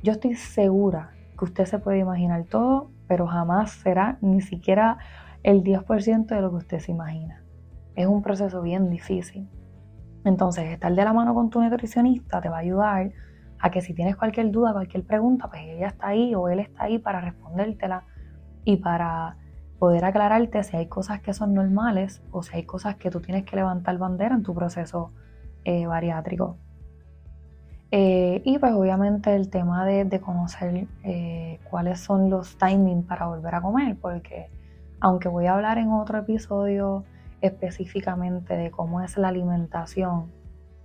yo 0.03 0.13
estoy 0.13 0.35
segura 0.35 1.11
que 1.37 1.45
usted 1.45 1.65
se 1.65 1.79
puede 1.79 1.99
imaginar 1.99 2.43
todo, 2.45 2.91
pero 3.07 3.27
jamás 3.27 3.71
será 3.71 4.17
ni 4.21 4.41
siquiera 4.41 4.97
el 5.43 5.63
10% 5.63 6.25
de 6.35 6.41
lo 6.41 6.49
que 6.49 6.57
usted 6.57 6.79
se 6.79 6.91
imagina. 6.91 7.43
Es 7.95 8.07
un 8.07 8.21
proceso 8.21 8.61
bien 8.61 8.89
difícil. 8.89 9.49
Entonces, 10.25 10.65
estar 10.65 10.93
de 10.93 11.03
la 11.03 11.13
mano 11.13 11.33
con 11.33 11.49
tu 11.49 11.61
nutricionista 11.61 12.41
te 12.41 12.49
va 12.49 12.57
a 12.57 12.59
ayudar 12.59 13.11
a 13.59 13.71
que 13.71 13.81
si 13.81 13.93
tienes 13.93 14.15
cualquier 14.15 14.51
duda, 14.51 14.73
cualquier 14.73 15.03
pregunta, 15.03 15.49
pues 15.49 15.61
ella 15.63 15.87
está 15.87 16.07
ahí 16.07 16.33
o 16.35 16.47
él 16.49 16.59
está 16.59 16.83
ahí 16.85 16.97
para 16.97 17.21
respondértela 17.21 18.05
y 18.63 18.77
para 18.77 19.37
poder 19.79 20.05
aclararte 20.05 20.63
si 20.63 20.77
hay 20.77 20.87
cosas 20.87 21.21
que 21.21 21.33
son 21.33 21.53
normales 21.53 22.21
o 22.31 22.43
si 22.43 22.55
hay 22.57 22.63
cosas 22.63 22.95
que 22.95 23.09
tú 23.09 23.21
tienes 23.21 23.45
que 23.45 23.55
levantar 23.55 23.97
bandera 23.97 24.35
en 24.35 24.43
tu 24.43 24.53
proceso 24.53 25.11
eh, 25.63 25.85
bariátrico. 25.85 26.57
Eh, 27.91 28.41
y 28.45 28.59
pues 28.59 28.73
obviamente 28.73 29.35
el 29.35 29.49
tema 29.49 29.85
de, 29.85 30.19
conocer 30.19 30.87
eh, 31.03 31.59
cuáles 31.69 31.99
son 31.99 32.29
los 32.29 32.57
timings 32.57 33.05
para 33.05 33.25
volver 33.25 33.55
a 33.55 33.61
comer, 33.61 33.97
porque 33.99 34.49
aunque 34.99 35.27
voy 35.27 35.47
a 35.47 35.53
hablar 35.53 35.77
en 35.79 35.91
otro 35.91 36.19
episodio 36.19 37.03
específicamente 37.41 38.55
de 38.55 38.69
cómo 38.69 39.01
es 39.01 39.17
la 39.17 39.29
alimentación 39.29 40.31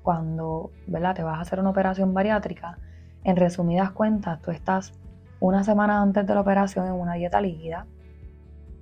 cuando 0.05 0.71
¿verdad? 0.87 1.17
te 1.17 1.23
vas 1.23 1.38
a 1.38 1.40
hacer 1.40 1.59
una 1.59 1.71
operación 1.71 2.12
bariátrica, 2.12 2.79
en 3.25 3.37
resumidas 3.37 3.90
cuentas 3.90 4.40
tú 4.43 4.51
estás 4.51 4.93
una 5.40 5.64
semana 5.64 6.03
antes 6.03 6.27
de 6.27 6.35
la 6.35 6.43
operación 6.43 6.87
en 6.87 6.93
una 6.93 7.14
dieta 7.14 7.40
líquida, 7.40 7.87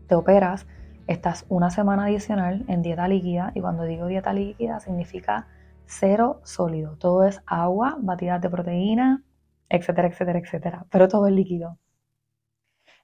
te 0.08 0.16
operas, 0.16 0.66
estás 1.06 1.46
una 1.48 1.70
semana 1.70 2.06
adicional 2.06 2.64
en 2.66 2.82
dieta 2.82 3.06
líquida 3.06 3.52
y 3.54 3.60
cuando 3.60 3.84
digo 3.84 4.08
dieta 4.08 4.32
líquida 4.32 4.80
significa 4.80 5.46
cero 5.86 6.40
sólido. 6.42 6.96
Todo 6.96 7.22
es 7.24 7.40
agua, 7.46 7.96
batidas 8.00 8.40
de 8.40 8.50
proteína, 8.50 9.22
etcétera, 9.68 10.08
etcétera, 10.08 10.40
etcétera. 10.40 10.86
Pero 10.90 11.06
todo 11.06 11.28
es 11.28 11.32
líquido. 11.34 11.78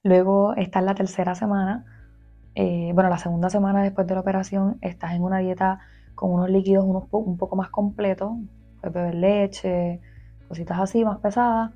Luego 0.02 0.54
está 0.56 0.80
la 0.80 0.96
tercera 0.96 1.36
semana. 1.36 1.84
Eh, 2.56 2.90
bueno, 2.94 3.10
la 3.10 3.18
segunda 3.18 3.48
semana 3.48 3.84
después 3.84 4.08
de 4.08 4.14
la 4.14 4.20
operación 4.20 4.78
estás 4.80 5.12
en 5.12 5.22
una 5.22 5.38
dieta 5.38 5.80
con 6.18 6.32
unos 6.32 6.50
líquidos 6.50 6.84
un 6.84 7.36
poco 7.38 7.54
más 7.54 7.70
completos. 7.70 8.32
Puedes 8.80 8.92
beber 8.92 9.14
leche, 9.14 10.00
cositas 10.48 10.80
así 10.80 11.04
más 11.04 11.18
pesadas. 11.18 11.70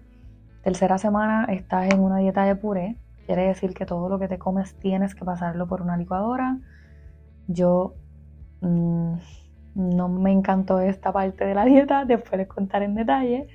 Tercera 0.64 0.98
semana 0.98 1.44
estás 1.44 1.94
en 1.94 2.00
una 2.00 2.18
dieta 2.18 2.42
de 2.42 2.56
puré. 2.56 2.96
Quiere 3.26 3.46
decir 3.46 3.72
que 3.72 3.86
todo 3.86 4.08
lo 4.08 4.18
que 4.18 4.26
te 4.26 4.38
comes 4.38 4.74
tienes 4.80 5.14
que 5.14 5.24
pasarlo 5.24 5.68
por 5.68 5.80
una 5.80 5.96
licuadora. 5.96 6.58
Yo... 7.46 7.94
Mmm, 8.62 9.14
no 9.74 10.08
me 10.08 10.32
encantó 10.32 10.80
esta 10.80 11.12
parte 11.12 11.44
de 11.44 11.54
la 11.54 11.64
dieta, 11.64 12.04
después 12.04 12.36
les 12.36 12.48
contaré 12.48 12.86
en 12.86 12.96
detalle. 12.96 13.46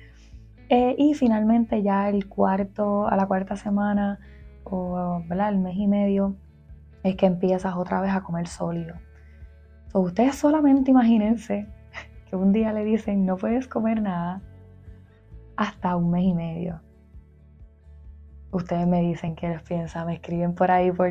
Eh, 0.70 0.94
y 0.98 1.12
finalmente 1.14 1.82
ya 1.82 2.08
el 2.08 2.28
cuarto, 2.28 3.06
a 3.06 3.14
la 3.14 3.26
cuarta 3.26 3.56
semana 3.56 4.18
o 4.64 5.22
el 5.28 5.58
mes 5.58 5.76
y 5.76 5.86
medio 5.86 6.34
es 7.02 7.14
que 7.14 7.26
empiezas 7.26 7.76
otra 7.76 8.00
vez 8.00 8.12
a 8.12 8.22
comer 8.22 8.48
sólido. 8.48 8.94
Ustedes 9.92 10.36
solamente 10.36 10.90
imagínense 10.90 11.66
que 12.30 12.36
un 12.36 12.52
día 12.52 12.72
le 12.72 12.84
dicen 12.84 13.26
no 13.26 13.36
puedes 13.36 13.68
comer 13.68 14.02
nada 14.02 14.40
hasta 15.56 15.96
un 15.96 16.10
mes 16.10 16.24
y 16.24 16.34
medio. 16.34 16.80
Ustedes 18.50 18.86
me 18.86 19.02
dicen 19.02 19.36
qué 19.36 19.48
les 19.48 19.62
piensan, 19.62 20.06
me 20.06 20.14
escriben 20.14 20.54
por 20.54 20.70
ahí 20.70 20.90
por, 20.90 21.10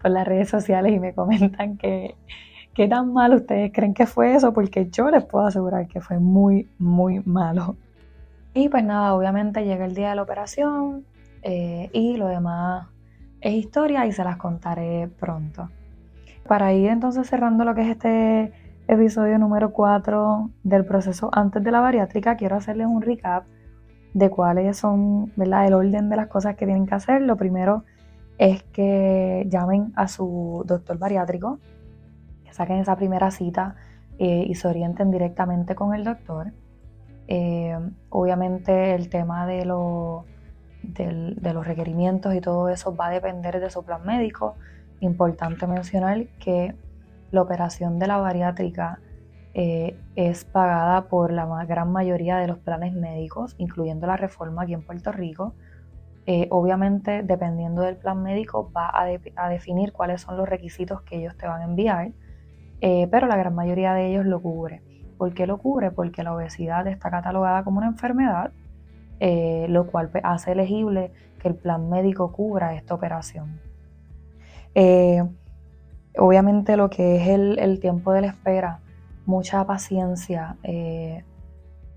por 0.00 0.10
las 0.10 0.26
redes 0.26 0.48
sociales 0.48 0.92
y 0.92 0.98
me 0.98 1.12
comentan 1.12 1.76
que, 1.76 2.16
¿Qué 2.74 2.86
tan 2.86 3.12
mal 3.12 3.34
ustedes 3.34 3.72
creen 3.74 3.94
que 3.94 4.06
fue 4.06 4.34
eso? 4.34 4.52
Porque 4.52 4.88
yo 4.90 5.10
les 5.10 5.24
puedo 5.24 5.44
asegurar 5.44 5.88
que 5.88 6.00
fue 6.00 6.18
muy, 6.18 6.68
muy 6.78 7.20
malo. 7.20 7.76
Y 8.54 8.68
pues 8.68 8.84
nada, 8.84 9.14
obviamente 9.14 9.64
llega 9.64 9.84
el 9.84 9.94
día 9.94 10.10
de 10.10 10.16
la 10.16 10.22
operación 10.22 11.04
eh, 11.42 11.90
y 11.92 12.16
lo 12.16 12.28
demás 12.28 12.86
es 13.40 13.54
historia 13.54 14.06
y 14.06 14.12
se 14.12 14.22
las 14.22 14.36
contaré 14.36 15.08
pronto. 15.08 15.68
Para 16.46 16.72
ir 16.72 16.88
entonces 16.88 17.28
cerrando 17.28 17.64
lo 17.64 17.74
que 17.74 17.82
es 17.82 17.88
este 17.88 18.52
episodio 18.88 19.38
número 19.38 19.72
4 19.72 20.50
del 20.64 20.84
proceso 20.84 21.30
antes 21.32 21.62
de 21.62 21.70
la 21.70 21.80
bariátrica, 21.80 22.36
quiero 22.36 22.56
hacerles 22.56 22.86
un 22.86 23.02
recap 23.02 23.44
de 24.14 24.30
cuáles 24.30 24.76
son 24.76 25.32
¿verdad? 25.36 25.66
el 25.66 25.74
orden 25.74 26.08
de 26.08 26.16
las 26.16 26.26
cosas 26.26 26.56
que 26.56 26.66
tienen 26.66 26.86
que 26.86 26.94
hacer. 26.94 27.22
Lo 27.22 27.36
primero 27.36 27.84
es 28.38 28.62
que 28.64 29.46
llamen 29.48 29.92
a 29.94 30.08
su 30.08 30.64
doctor 30.66 30.98
bariátrico 30.98 31.58
saquen 32.52 32.78
esa 32.78 32.96
primera 32.96 33.30
cita 33.30 33.76
eh, 34.18 34.44
y 34.46 34.54
se 34.54 34.68
orienten 34.68 35.10
directamente 35.10 35.74
con 35.74 35.94
el 35.94 36.04
doctor. 36.04 36.52
Eh, 37.26 37.78
obviamente 38.08 38.94
el 38.94 39.08
tema 39.08 39.46
de 39.46 39.64
los 39.64 40.24
requerimientos 41.66 42.34
y 42.34 42.40
todo 42.40 42.68
eso 42.68 42.94
va 42.94 43.06
a 43.06 43.10
depender 43.10 43.60
de 43.60 43.70
su 43.70 43.82
plan 43.84 44.04
médico. 44.04 44.56
Importante 45.00 45.66
mencionar 45.66 46.26
que 46.38 46.74
la 47.30 47.42
operación 47.42 47.98
de 47.98 48.06
la 48.06 48.18
bariátrica 48.18 49.00
eh, 49.54 49.98
es 50.14 50.44
pagada 50.44 51.08
por 51.08 51.32
la 51.32 51.46
gran 51.64 51.90
mayoría 51.90 52.36
de 52.38 52.46
los 52.46 52.58
planes 52.58 52.94
médicos, 52.94 53.54
incluyendo 53.58 54.06
la 54.06 54.16
reforma 54.16 54.62
aquí 54.62 54.74
en 54.74 54.82
Puerto 54.82 55.12
Rico. 55.12 55.54
obviamente, 56.50 57.22
dependiendo 57.24 57.82
del 57.82 57.96
plan 57.96 58.22
médico, 58.22 58.70
va 58.70 58.88
a, 58.88 59.06
a, 59.36 59.48
definir 59.48 59.92
cuáles 59.92 60.20
son 60.20 60.36
los 60.36 60.48
requisitos 60.48 61.02
que 61.02 61.16
ellos 61.16 61.36
te 61.36 61.48
van 61.48 61.62
a 61.62 61.64
enviar. 61.64 62.12
Eh, 62.80 63.08
pero 63.10 63.26
la 63.26 63.36
gran 63.36 63.54
mayoría 63.54 63.92
de 63.94 64.06
ellos 64.06 64.24
lo 64.24 64.40
cubre. 64.40 64.82
¿Por 65.18 65.34
qué 65.34 65.46
lo 65.46 65.58
cubre? 65.58 65.90
Porque 65.90 66.22
la 66.22 66.34
obesidad 66.34 66.86
está 66.86 67.10
catalogada 67.10 67.62
como 67.62 67.78
una 67.78 67.88
enfermedad, 67.88 68.52
eh, 69.20 69.66
lo 69.68 69.86
cual 69.86 70.08
pues, 70.08 70.24
hace 70.24 70.52
elegible 70.52 71.12
que 71.38 71.48
el 71.48 71.54
plan 71.56 71.90
médico 71.90 72.32
cubra 72.32 72.74
esta 72.74 72.94
operación. 72.94 73.60
Eh, 74.74 75.22
obviamente 76.16 76.76
lo 76.76 76.90
que 76.90 77.16
es 77.16 77.28
el, 77.28 77.80
tiempo 77.80 78.12
de 78.12 78.22
la 78.22 78.26
espera, 78.28 78.80
mucha 79.26 79.64
paciencia 79.66 80.56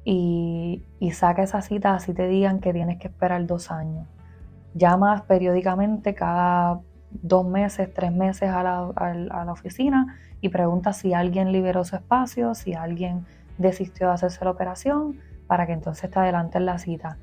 y, 0.05 0.81
saca 1.13 1.43
esa 1.43 1.61
cita 1.61 1.93
así 1.93 2.13
te 2.13 2.27
digan 2.27 2.59
que 2.59 2.73
tienes 2.73 2.99
que 2.99 3.07
esperar 3.07 3.45
dos 3.45 3.71
años. 3.71 4.07
Llamas 4.73 5.21
periódicamente 5.23 6.13
cada 6.15 6.81
dos 7.11 7.45
meses, 7.45 7.93
tres 7.93 8.11
meses 8.11 8.49
a 8.49 8.63
la, 8.63 8.79
a 8.95 9.45
la 9.45 9.51
oficina 9.51 10.17
y 10.41 10.49
pregunta 10.49 10.93
si 10.93 11.13
alguien 11.13 11.51
liberó 11.51 11.85
su 11.85 11.95
espacio, 11.95 12.55
si 12.55 12.73
alguien 12.73 13.25
desistió 13.57 14.07
de 14.07 14.13
hacerse 14.13 14.43
la 14.43 14.51
operación, 14.51 15.19
para 15.47 15.65
que 15.65 15.73
entonces 15.73 16.09
te 16.09 16.19
adelanten 16.19 16.65
la 16.65 16.77
cita. 16.79 17.17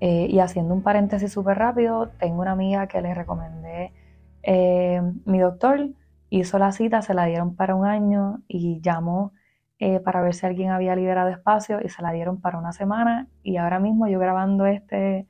Eh, 0.00 0.26
y 0.28 0.40
haciendo 0.40 0.74
un 0.74 0.82
paréntesis 0.82 1.32
súper 1.32 1.58
rápido, 1.58 2.08
tengo 2.18 2.42
una 2.42 2.52
amiga 2.52 2.86
que 2.86 3.00
le 3.00 3.14
recomendé 3.14 3.92
eh, 4.42 5.00
mi 5.24 5.38
doctor, 5.38 5.90
hizo 6.30 6.58
la 6.58 6.72
cita, 6.72 7.02
se 7.02 7.14
la 7.14 7.26
dieron 7.26 7.56
para 7.56 7.74
un 7.74 7.86
año 7.86 8.42
y 8.48 8.80
llamó 8.80 9.32
eh, 9.78 10.00
para 10.00 10.22
ver 10.22 10.34
si 10.34 10.46
alguien 10.46 10.70
había 10.70 10.94
liberado 10.96 11.28
espacio 11.28 11.80
y 11.84 11.88
se 11.88 12.02
la 12.02 12.12
dieron 12.12 12.40
para 12.40 12.58
una 12.58 12.72
semana. 12.72 13.28
Y 13.42 13.56
ahora 13.56 13.80
mismo 13.80 14.06
yo 14.08 14.18
grabando 14.18 14.66
este, 14.66 15.26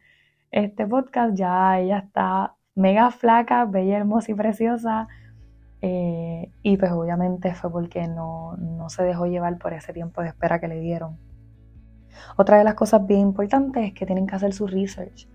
este 0.50 0.86
podcast, 0.86 1.34
ya 1.34 1.78
ella 1.80 1.98
está 1.98 2.54
mega 2.74 3.10
flaca, 3.10 3.64
bella, 3.64 3.96
hermosa 3.96 4.30
y 4.30 4.34
preciosa. 4.34 5.08
Eh, 5.80 6.52
y 6.62 6.76
pues 6.76 6.92
obviamente 6.92 7.54
fue 7.54 7.72
porque 7.72 8.06
no, 8.06 8.56
se 8.88 9.02
dejó 9.02 9.26
llevar 9.26 9.58
por 9.58 9.72
ese 9.72 9.92
tiempo 9.92 10.22
de 10.22 10.28
espera 10.28 10.60
que 10.60 10.68
le 10.68 10.80
dieron. 10.80 11.18
Otra 12.36 12.58
de 12.58 12.64
las 12.64 12.74
cosas 12.74 13.06
bien 13.06 13.20
importantes 13.20 13.84
es 13.84 13.94
que 13.94 14.06
tienen 14.06 14.26
que 14.26 14.36
hacer 14.36 14.52
su 14.52 14.66
research. 14.66 15.28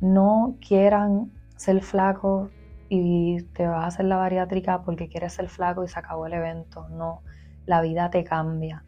No 0.00 0.56
quieran 0.60 1.32
ser 1.56 1.80
flacos 1.82 2.50
y 2.88 3.42
te 3.54 3.66
vas 3.66 3.84
a 3.84 3.86
hacer 3.86 4.06
la 4.06 4.16
bariátrica 4.16 4.82
porque 4.82 5.08
quieres 5.08 5.34
ser 5.34 5.48
flaco 5.48 5.84
y 5.84 5.88
se 5.88 5.98
acabó 5.98 6.26
el 6.26 6.34
evento. 6.34 6.88
No, 6.88 7.22
la 7.66 7.80
vida 7.80 8.10
te 8.10 8.24
cambia. 8.24 8.84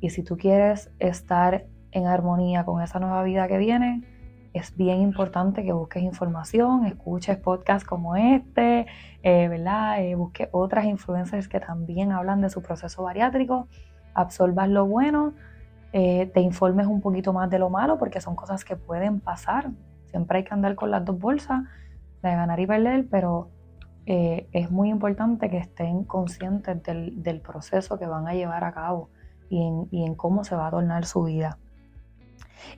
Y 0.00 0.10
si 0.10 0.22
tú 0.22 0.36
quieres 0.36 0.90
estar 0.98 1.66
en 1.92 2.06
armonía 2.06 2.64
con 2.64 2.82
esa 2.82 2.98
nueva 2.98 3.22
vida 3.22 3.48
que 3.48 3.58
viene, 3.58 4.02
es 4.52 4.74
bien 4.76 5.00
importante 5.00 5.64
que 5.64 5.72
busques 5.72 6.02
información, 6.02 6.86
escuches 6.86 7.36
podcasts 7.36 7.86
como 7.86 8.16
este, 8.16 8.86
eh, 9.22 9.48
¿verdad? 9.48 10.02
Eh, 10.02 10.14
busques 10.14 10.48
otras 10.52 10.86
influencers 10.86 11.48
que 11.48 11.60
también 11.60 12.12
hablan 12.12 12.40
de 12.40 12.48
su 12.48 12.62
proceso 12.62 13.02
bariátrico, 13.02 13.68
absorbas 14.14 14.68
lo 14.68 14.86
bueno, 14.86 15.34
eh, 15.92 16.30
te 16.32 16.40
informes 16.40 16.86
un 16.86 17.00
poquito 17.00 17.32
más 17.32 17.50
de 17.50 17.58
lo 17.58 17.70
malo, 17.70 17.98
porque 17.98 18.20
son 18.20 18.34
cosas 18.34 18.64
que 18.64 18.76
pueden 18.76 19.20
pasar. 19.20 19.70
Siempre 20.06 20.38
hay 20.38 20.44
que 20.44 20.54
andar 20.54 20.74
con 20.74 20.90
las 20.90 21.04
dos 21.04 21.18
bolsas, 21.18 21.62
de 22.22 22.30
ganar 22.30 22.58
y 22.60 22.66
perder, 22.66 23.06
pero 23.10 23.50
es 24.06 24.70
muy 24.70 24.88
importante 24.88 25.50
que 25.50 25.58
estén 25.58 26.04
conscientes 26.04 26.80
del, 26.84 27.40
proceso 27.40 27.98
que 27.98 28.06
van 28.06 28.28
a 28.28 28.34
llevar 28.34 28.62
a 28.62 28.72
cabo 28.72 29.10
y 29.50 29.66
en, 29.66 29.88
y 29.90 30.04
en 30.04 30.14
cómo 30.14 30.44
se 30.44 30.54
va 30.54 30.68
a 30.68 30.70
tornar 30.70 31.06
su 31.06 31.24
vida. 31.24 31.58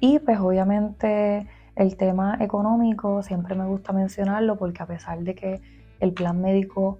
Y 0.01 0.18
pues 0.20 0.38
obviamente 0.40 1.46
el 1.77 1.96
tema 1.96 2.38
económico 2.40 3.22
siempre 3.22 3.55
me 3.55 3.66
gusta 3.66 3.92
mencionarlo 3.92 4.57
porque 4.57 4.83
a 4.83 4.87
pesar 4.87 5.20
de 5.20 5.35
que 5.35 5.61
el 6.01 6.12
plan 6.12 6.40
médico 6.40 6.98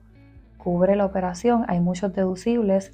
cubre 0.57 0.97
la 0.97 1.07
operación, 1.07 1.65
hay 1.69 1.81
muchos 1.81 2.13
deducibles 2.13 2.93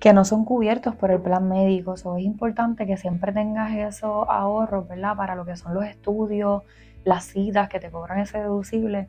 que 0.00 0.12
no 0.12 0.24
son 0.24 0.44
cubiertos 0.44 0.94
por 0.94 1.10
el 1.10 1.20
plan 1.20 1.48
médico. 1.48 1.96
So, 1.96 2.16
es 2.16 2.24
importante 2.24 2.86
que 2.86 2.96
siempre 2.96 3.32
tengas 3.32 3.72
esos 3.72 4.26
ahorros, 4.28 4.86
¿verdad? 4.88 5.16
Para 5.16 5.34
lo 5.34 5.44
que 5.44 5.56
son 5.56 5.74
los 5.74 5.84
estudios, 5.84 6.62
las 7.04 7.24
citas 7.24 7.68
que 7.68 7.80
te 7.80 7.90
cobran 7.90 8.18
ese 8.18 8.38
deducible, 8.38 9.08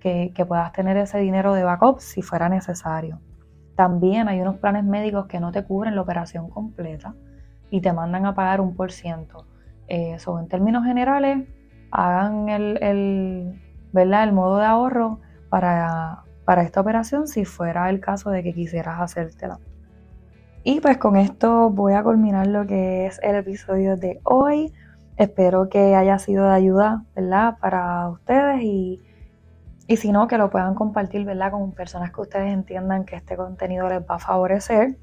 que, 0.00 0.32
que 0.34 0.44
puedas 0.44 0.72
tener 0.72 0.96
ese 0.96 1.18
dinero 1.18 1.54
de 1.54 1.64
backup 1.64 2.00
si 2.00 2.22
fuera 2.22 2.48
necesario. 2.48 3.20
También 3.74 4.28
hay 4.28 4.40
unos 4.40 4.56
planes 4.56 4.84
médicos 4.84 5.26
que 5.26 5.40
no 5.40 5.52
te 5.52 5.64
cubren 5.64 5.94
la 5.94 6.02
operación 6.02 6.48
completa 6.48 7.14
y 7.70 7.80
te 7.80 7.92
mandan 7.92 8.26
a 8.26 8.34
pagar 8.34 8.60
un 8.60 8.74
por 8.74 8.92
ciento. 8.92 9.46
Eso, 9.88 10.38
en 10.38 10.48
términos 10.48 10.84
generales, 10.84 11.46
hagan 11.90 12.48
el, 12.48 12.82
el, 12.82 13.62
¿verdad? 13.92 14.24
el 14.24 14.32
modo 14.32 14.58
de 14.58 14.66
ahorro 14.66 15.20
para, 15.48 16.24
para 16.44 16.62
esta 16.62 16.80
operación 16.80 17.28
si 17.28 17.44
fuera 17.44 17.88
el 17.90 18.00
caso 18.00 18.30
de 18.30 18.42
que 18.42 18.52
quisieras 18.52 19.00
hacértela. 19.00 19.58
Y 20.64 20.80
pues 20.80 20.98
con 20.98 21.16
esto 21.16 21.70
voy 21.70 21.92
a 21.92 22.02
culminar 22.02 22.46
lo 22.48 22.66
que 22.66 23.06
es 23.06 23.20
el 23.22 23.36
episodio 23.36 23.96
de 23.96 24.20
hoy. 24.24 24.72
Espero 25.16 25.68
que 25.68 25.94
haya 25.94 26.18
sido 26.18 26.44
de 26.44 26.54
ayuda, 26.54 27.04
¿verdad? 27.14 27.56
Para 27.58 28.08
ustedes 28.08 28.62
y, 28.62 29.02
y 29.86 29.96
si 29.96 30.12
no, 30.12 30.26
que 30.26 30.36
lo 30.36 30.50
puedan 30.50 30.74
compartir, 30.74 31.24
¿verdad? 31.24 31.50
Con 31.52 31.72
personas 31.72 32.12
que 32.12 32.20
ustedes 32.20 32.52
entiendan 32.52 33.04
que 33.04 33.16
este 33.16 33.36
contenido 33.36 33.88
les 33.88 34.00
va 34.00 34.16
a 34.16 34.18
favorecer. 34.18 34.98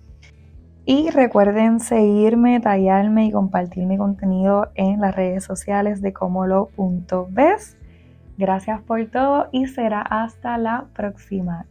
Y 0.85 1.09
recuerden 1.11 1.79
seguirme, 1.79 2.59
tallarme 2.59 3.25
y 3.25 3.31
compartir 3.31 3.85
mi 3.85 3.97
contenido 3.97 4.69
en 4.75 4.99
las 4.99 5.15
redes 5.15 5.43
sociales 5.43 6.01
de 6.01 6.11
como 6.11 6.45
lo.ves. 6.45 7.77
Gracias 8.37 8.81
por 8.81 9.05
todo 9.07 9.47
y 9.51 9.67
será 9.67 10.01
hasta 10.01 10.57
la 10.57 10.87
próxima. 10.93 11.65